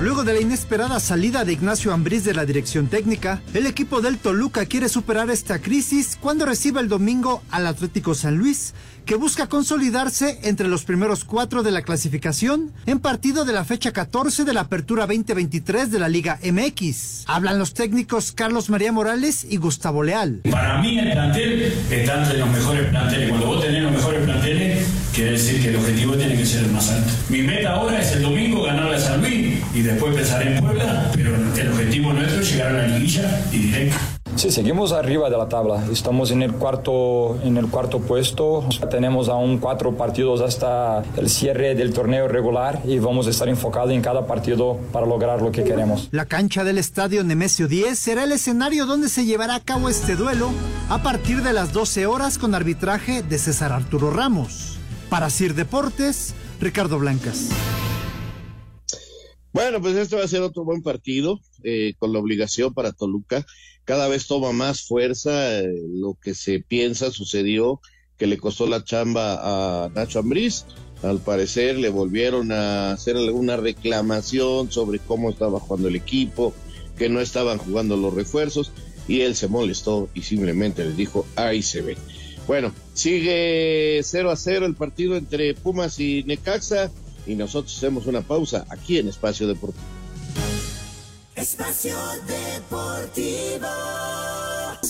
[0.00, 4.18] Luego de la inesperada salida de Ignacio Ambriz de la dirección técnica, el equipo del
[4.18, 8.74] Toluca quiere superar esta crisis cuando recibe el domingo al Atlético San Luis,
[9.04, 13.90] que busca consolidarse entre los primeros cuatro de la clasificación en partido de la fecha
[13.90, 17.24] 14 de la Apertura 2023 de la Liga MX.
[17.26, 20.42] Hablan los técnicos Carlos María Morales y Gustavo Leal.
[20.48, 23.30] Para mí el plantel está entre los mejores planteles.
[23.30, 24.77] Cuando vos tenés los mejores planteles,
[25.18, 27.10] quiere decir que el objetivo tiene que ser el más alto.
[27.28, 31.10] Mi meta ahora es el domingo ganarle a San Luis y después pensar en Puebla,
[31.12, 33.96] pero el objetivo nuestro es llegar a la liguilla y directo.
[34.36, 35.84] Sí, seguimos arriba de la tabla.
[35.90, 38.64] Estamos en el cuarto, en el cuarto puesto.
[38.88, 43.90] Tenemos aún cuatro partidos hasta el cierre del torneo regular y vamos a estar enfocados
[43.90, 46.10] en cada partido para lograr lo que queremos.
[46.12, 50.14] La cancha del estadio Nemesio 10 será el escenario donde se llevará a cabo este
[50.14, 50.50] duelo
[50.88, 54.77] a partir de las 12 horas con arbitraje de César Arturo Ramos.
[55.10, 57.48] Para Sir Deportes, Ricardo Blancas.
[59.52, 63.46] Bueno, pues este va a ser otro buen partido, eh, con la obligación para Toluca.
[63.84, 67.80] Cada vez toma más fuerza eh, lo que se piensa sucedió,
[68.18, 70.66] que le costó la chamba a Nacho Ambriz.
[71.02, 76.52] Al parecer le volvieron a hacer alguna reclamación sobre cómo estaba jugando el equipo,
[76.98, 78.72] que no estaban jugando los refuerzos,
[79.06, 81.96] y él se molestó y simplemente les dijo, ahí se ve.
[82.48, 86.90] Bueno, sigue 0 a 0 el partido entre Pumas y Necaxa
[87.26, 89.84] y nosotros hacemos una pausa aquí en Espacio Deportivo.
[91.36, 91.94] Espacio
[92.26, 93.68] Deportivo.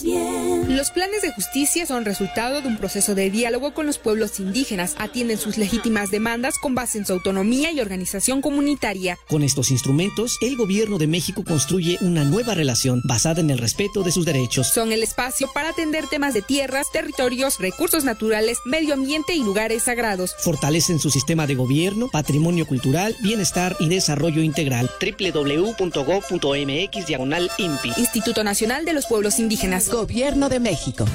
[0.03, 0.77] Bien.
[0.77, 4.95] Los planes de justicia son resultado de un proceso de diálogo con los pueblos indígenas.
[4.97, 9.17] Atienden sus legítimas demandas con base en su autonomía y organización comunitaria.
[9.27, 14.03] Con estos instrumentos, el gobierno de México construye una nueva relación basada en el respeto
[14.03, 14.67] de sus derechos.
[14.67, 19.83] Son el espacio para atender temas de tierras, territorios, recursos naturales, medio ambiente y lugares
[19.83, 20.35] sagrados.
[20.39, 24.89] Fortalecen su sistema de gobierno, patrimonio cultural, bienestar y desarrollo integral.
[25.01, 25.77] www.gov.mx
[27.07, 27.93] diagonal INPI.
[27.97, 29.78] Instituto Nacional de los Pueblos Indígenas.
[29.87, 31.05] Gobierno de México.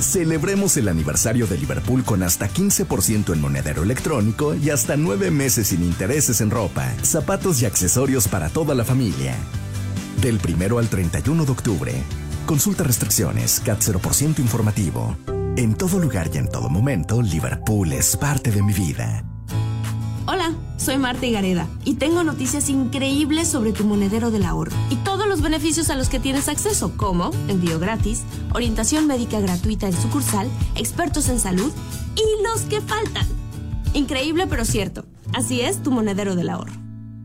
[0.00, 5.68] Celebremos el aniversario de Liverpool con hasta 15% en monedero electrónico y hasta 9 meses
[5.68, 9.36] sin intereses en ropa, zapatos y accesorios para toda la familia.
[10.22, 11.92] Del primero al 31 de octubre.
[12.46, 15.16] Consulta restricciones, CAT 0% informativo.
[15.56, 19.29] En todo lugar y en todo momento, Liverpool es parte de mi vida.
[20.26, 25.26] Hola, soy Marta Gareda y tengo noticias increíbles sobre tu monedero del ahorro y todos
[25.26, 28.22] los beneficios a los que tienes acceso, como envío gratis,
[28.54, 31.72] orientación médica gratuita en sucursal, expertos en salud
[32.16, 33.26] y los que faltan.
[33.94, 35.04] Increíble pero cierto.
[35.32, 36.79] Así es tu monedero del ahorro.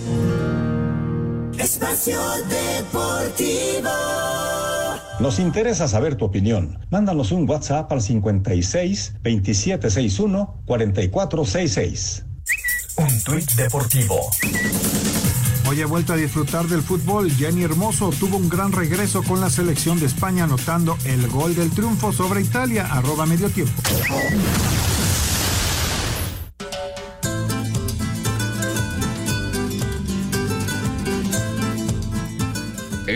[1.57, 4.36] Espacio Deportivo.
[5.19, 6.79] Nos interesa saber tu opinión.
[6.91, 12.25] Mándanos un WhatsApp al 56 2761 4466.
[12.97, 14.29] Un tuit deportivo.
[15.67, 17.31] Hoy he vuelto a disfrutar del fútbol.
[17.31, 21.71] Jenny Hermoso tuvo un gran regreso con la selección de España anotando el gol del
[21.71, 23.73] triunfo sobre Italia, arroba medio tiempo.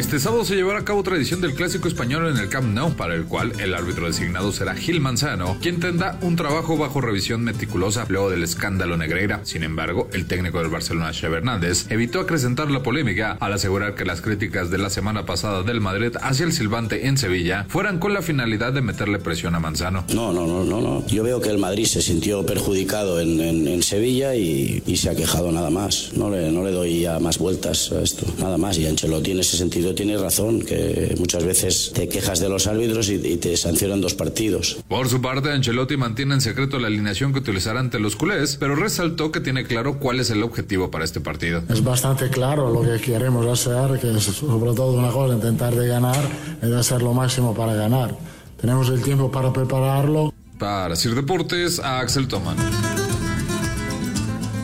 [0.02, 2.92] Este sábado se llevará a cabo otra edición del Clásico Español en el Camp Nou,
[2.96, 7.44] para el cual el árbitro designado será Gil Manzano, quien tendrá un trabajo bajo revisión
[7.44, 9.42] meticulosa luego del escándalo Negreira.
[9.44, 14.04] Sin embargo, el técnico del Barcelona, Xavi Hernández, evitó acrecentar la polémica al asegurar que
[14.04, 18.16] las críticas de la semana pasada del Madrid hacia el silbante en Sevilla fueran con
[18.16, 20.06] la finalidad de meterle presión a Manzano.
[20.16, 21.06] No, no, no, no, no.
[21.06, 25.52] Yo veo que el Madrid se sintió perjudicado en, Sevilla y, y se ha quejado
[25.52, 26.12] nada más.
[26.16, 28.80] No le, no le doy ya más vueltas a esto, nada más.
[28.80, 33.10] Y Ancelotti en ese sentido tiene razón, que muchas veces te quejas de los árbitros
[33.10, 34.78] y, y te sancionan dos partidos.
[34.88, 38.76] Por su parte, Ancelotti mantiene en secreto la alineación que utilizará ante los culés, pero
[38.76, 41.64] resaltó que tiene claro cuál es el objetivo para este partido.
[41.70, 45.88] Es bastante claro lo que queremos hacer, que es sobre todo una cosa, intentar de
[45.88, 46.24] ganar
[46.62, 48.16] y de hacer lo máximo para ganar.
[48.60, 50.34] Tenemos el tiempo para prepararlo.
[50.60, 52.56] Para Sir Deportes, a Axel Toman.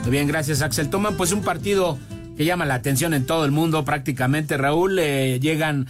[0.03, 0.89] Muy bien, gracias Axel.
[0.89, 1.97] Toman pues un partido
[2.38, 4.99] que llama la atención en todo el mundo prácticamente, Raúl.
[4.99, 5.88] eh, llegan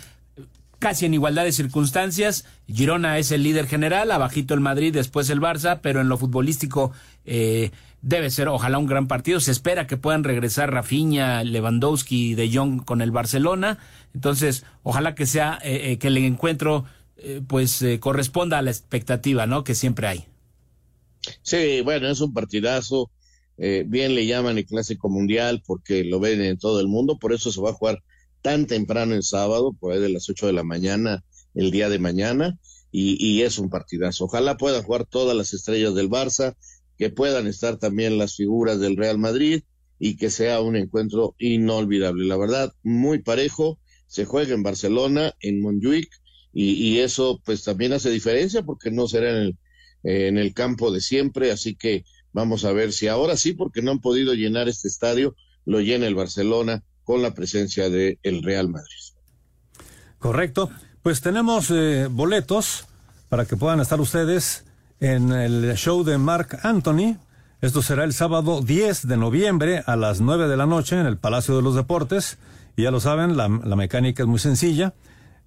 [0.79, 2.45] casi en igualdad de circunstancias.
[2.67, 6.91] Girona es el líder general, abajito el Madrid, después el Barça, pero en lo futbolístico
[7.25, 7.71] eh,
[8.01, 9.39] debe ser ojalá un gran partido.
[9.39, 13.79] Se espera que puedan regresar Rafinha, Lewandowski De Jong con el Barcelona.
[14.13, 16.85] Entonces, ojalá que sea eh, eh, que el encuentro
[17.17, 19.63] eh, pues corresponda a la expectativa, ¿no?
[19.63, 20.25] Que siempre hay.
[21.41, 23.09] Sí, bueno, es un partidazo.
[23.57, 27.33] Eh, bien le llaman el Clásico Mundial porque lo ven en todo el mundo, por
[27.33, 28.03] eso se va a jugar
[28.41, 31.23] tan temprano el sábado, por ahí de las 8 de la mañana,
[31.55, 32.57] el día de mañana,
[32.91, 34.25] y, y es un partidazo.
[34.25, 36.55] Ojalá puedan jugar todas las estrellas del Barça,
[36.97, 39.63] que puedan estar también las figuras del Real Madrid
[39.99, 42.25] y que sea un encuentro inolvidable.
[42.25, 46.09] La verdad, muy parejo, se juega en Barcelona, en Montjuic,
[46.53, 49.57] y, y eso pues también hace diferencia porque no será en el,
[50.03, 52.03] en el campo de siempre, así que
[52.37, 55.35] vamos a ver si ahora sí, porque no han podido llenar este estadio,
[55.65, 59.01] lo llena el Barcelona con la presencia del el Real Madrid.
[60.19, 60.69] Correcto.
[61.01, 62.85] Pues tenemos eh, boletos
[63.27, 64.65] para que puedan estar ustedes
[64.99, 67.17] en el show de Mark Anthony.
[67.59, 71.17] Esto será el sábado 10 de noviembre a las 9 de la noche en el
[71.17, 72.37] Palacio de los Deportes.
[72.75, 74.93] Y ya lo saben, la, mecánica es muy sencilla.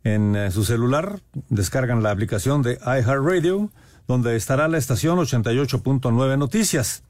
[0.02, 1.20] En eh, su celular
[1.50, 3.70] descargan la aplicación de iHeartRadio,
[4.10, 7.04] donde estará la estación 88.9 Noticias.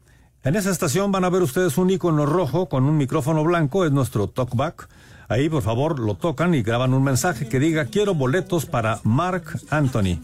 [0.44, 3.90] En esa estación van a ver ustedes un icono rojo con un micrófono blanco, es
[3.90, 4.86] nuestro talkback.
[5.26, 9.44] Ahí, por favor, lo tocan y graban un mensaje que diga quiero boletos para Mark
[9.70, 10.20] Anthony.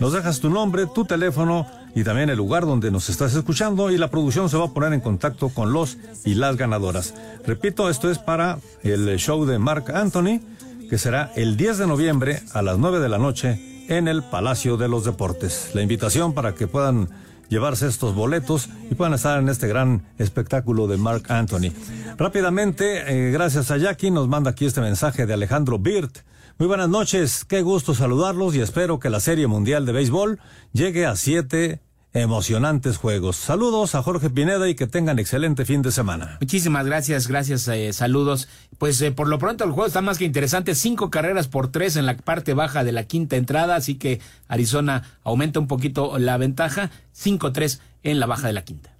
[0.00, 3.96] Nos dejas tu nombre, tu teléfono y también el lugar donde nos estás escuchando y
[3.96, 7.14] la producción se va a poner en contacto con los y las ganadoras.
[7.46, 10.42] Repito, esto es para el show de Mark Anthony,
[10.90, 14.76] que será el 10 de noviembre a las 9 de la noche en el Palacio
[14.76, 15.70] de los Deportes.
[15.74, 17.08] La invitación para que puedan
[17.48, 21.72] llevarse estos boletos y puedan estar en este gran espectáculo de Mark Anthony.
[22.16, 26.18] Rápidamente, eh, gracias a Jackie, nos manda aquí este mensaje de Alejandro Birt.
[26.58, 30.40] Muy buenas noches, qué gusto saludarlos y espero que la Serie Mundial de Béisbol
[30.72, 31.80] llegue a siete
[32.20, 33.36] emocionantes juegos.
[33.36, 36.38] Saludos a Jorge Pineda y que tengan excelente fin de semana.
[36.40, 38.48] Muchísimas gracias, gracias, eh, saludos.
[38.78, 41.96] Pues eh, por lo pronto el juego está más que interesante, cinco carreras por tres
[41.96, 46.36] en la parte baja de la quinta entrada, así que Arizona aumenta un poquito la
[46.36, 48.94] ventaja, 5-3 en la baja de la quinta.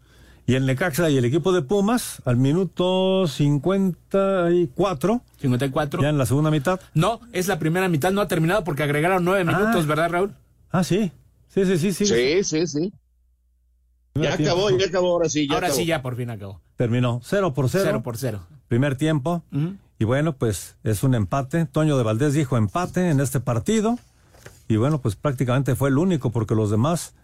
[0.46, 5.22] Y el Necaxa y el equipo de Pumas al minuto 54.
[5.36, 6.02] 54.
[6.02, 6.80] Ya en la segunda mitad.
[6.94, 10.32] No, es la primera mitad, no ha terminado porque agregaron nueve minutos, ¿verdad, Raúl?
[10.70, 11.12] Ah, sí.
[11.48, 12.06] Sí, sí, sí, sí.
[12.06, 12.92] Sí, sí, sí.
[14.22, 15.46] Ya acabó, ya acabó, ahora sí.
[15.48, 15.78] Ya ahora acabó.
[15.80, 16.60] sí, ya por fin acabó.
[16.76, 17.84] Terminó 0 por 0.
[17.86, 18.40] 0 por 0.
[18.68, 19.42] Primer tiempo.
[19.98, 21.66] Y bueno, pues es un empate.
[21.66, 23.98] Toño de Valdés dijo empate en este partido.
[24.68, 27.14] Y bueno, pues prácticamente fue el único porque los demás,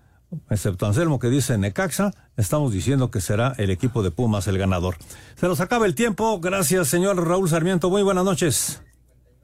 [0.50, 4.96] excepto Anselmo que dice Necaxa, estamos diciendo que será el equipo de Pumas el ganador.
[5.36, 6.40] Se nos acaba el tiempo.
[6.40, 7.90] Gracias, señor Raúl Sarmiento.
[7.90, 8.80] Muy buenas noches.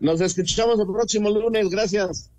[0.00, 1.68] Nos escuchamos el próximo lunes.
[1.68, 2.30] Gracias.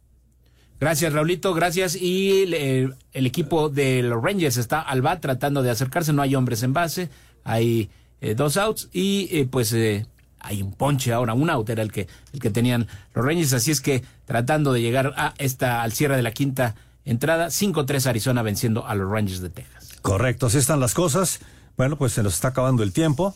[0.82, 1.95] Gracias, Raulito, gracias.
[1.95, 6.11] Y el, el, equipo de los Rangers está al bat tratando de acercarse.
[6.11, 7.11] No hay hombres en base,
[7.43, 10.07] hay eh, dos outs y eh, pues eh,
[10.39, 13.53] hay un ponche ahora, un out era el que, el que tenían los Rangers.
[13.53, 16.73] Así es que tratando de llegar a esta, al cierre de la quinta
[17.05, 19.89] entrada, 5-3 Arizona venciendo a los Rangers de Texas.
[20.01, 21.41] Correcto, así están las cosas.
[21.77, 23.36] Bueno, pues se nos está acabando el tiempo.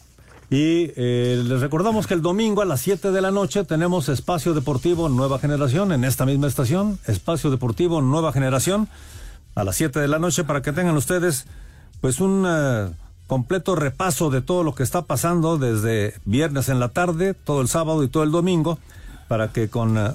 [0.50, 4.54] Y eh, les recordamos que el domingo a las 7 de la noche tenemos Espacio
[4.54, 7.00] Deportivo Nueva Generación en esta misma estación.
[7.08, 8.88] Espacio Deportivo Nueva Generación
[9.56, 11.48] a las 7 de la noche para que tengan ustedes
[12.00, 12.94] pues un uh,
[13.26, 17.68] completo repaso de todo lo que está pasando desde viernes en la tarde, todo el
[17.68, 18.78] sábado y todo el domingo
[19.28, 20.14] para que con uh,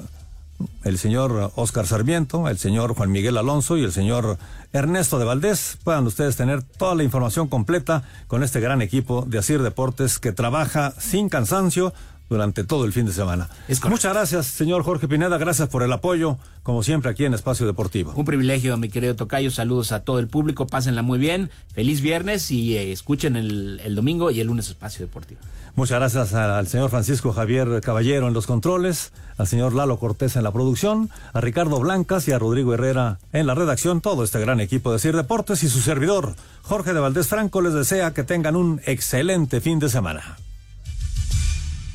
[0.85, 4.39] el señor Oscar Sarmiento, el señor Juan Miguel Alonso y el señor
[4.73, 9.39] Ernesto de Valdés puedan ustedes tener toda la información completa con este gran equipo de
[9.39, 11.93] Asir Deportes que trabaja sin cansancio
[12.31, 13.49] durante todo el fin de semana.
[13.91, 18.13] Muchas gracias, señor Jorge Pineda, gracias por el apoyo, como siempre aquí en Espacio Deportivo.
[18.17, 22.51] Un privilegio, mi querido Tocayo, saludos a todo el público, pásenla muy bien, feliz viernes
[22.53, 25.41] y eh, escuchen el, el domingo y el lunes Espacio Deportivo.
[25.75, 30.45] Muchas gracias al señor Francisco Javier Caballero en los controles, al señor Lalo Cortés en
[30.45, 34.61] la producción, a Ricardo Blancas y a Rodrigo Herrera en la redacción, todo este gran
[34.61, 38.57] equipo de CIR Deportes y su servidor, Jorge de Valdés Franco, les desea que tengan
[38.57, 40.37] un excelente fin de semana.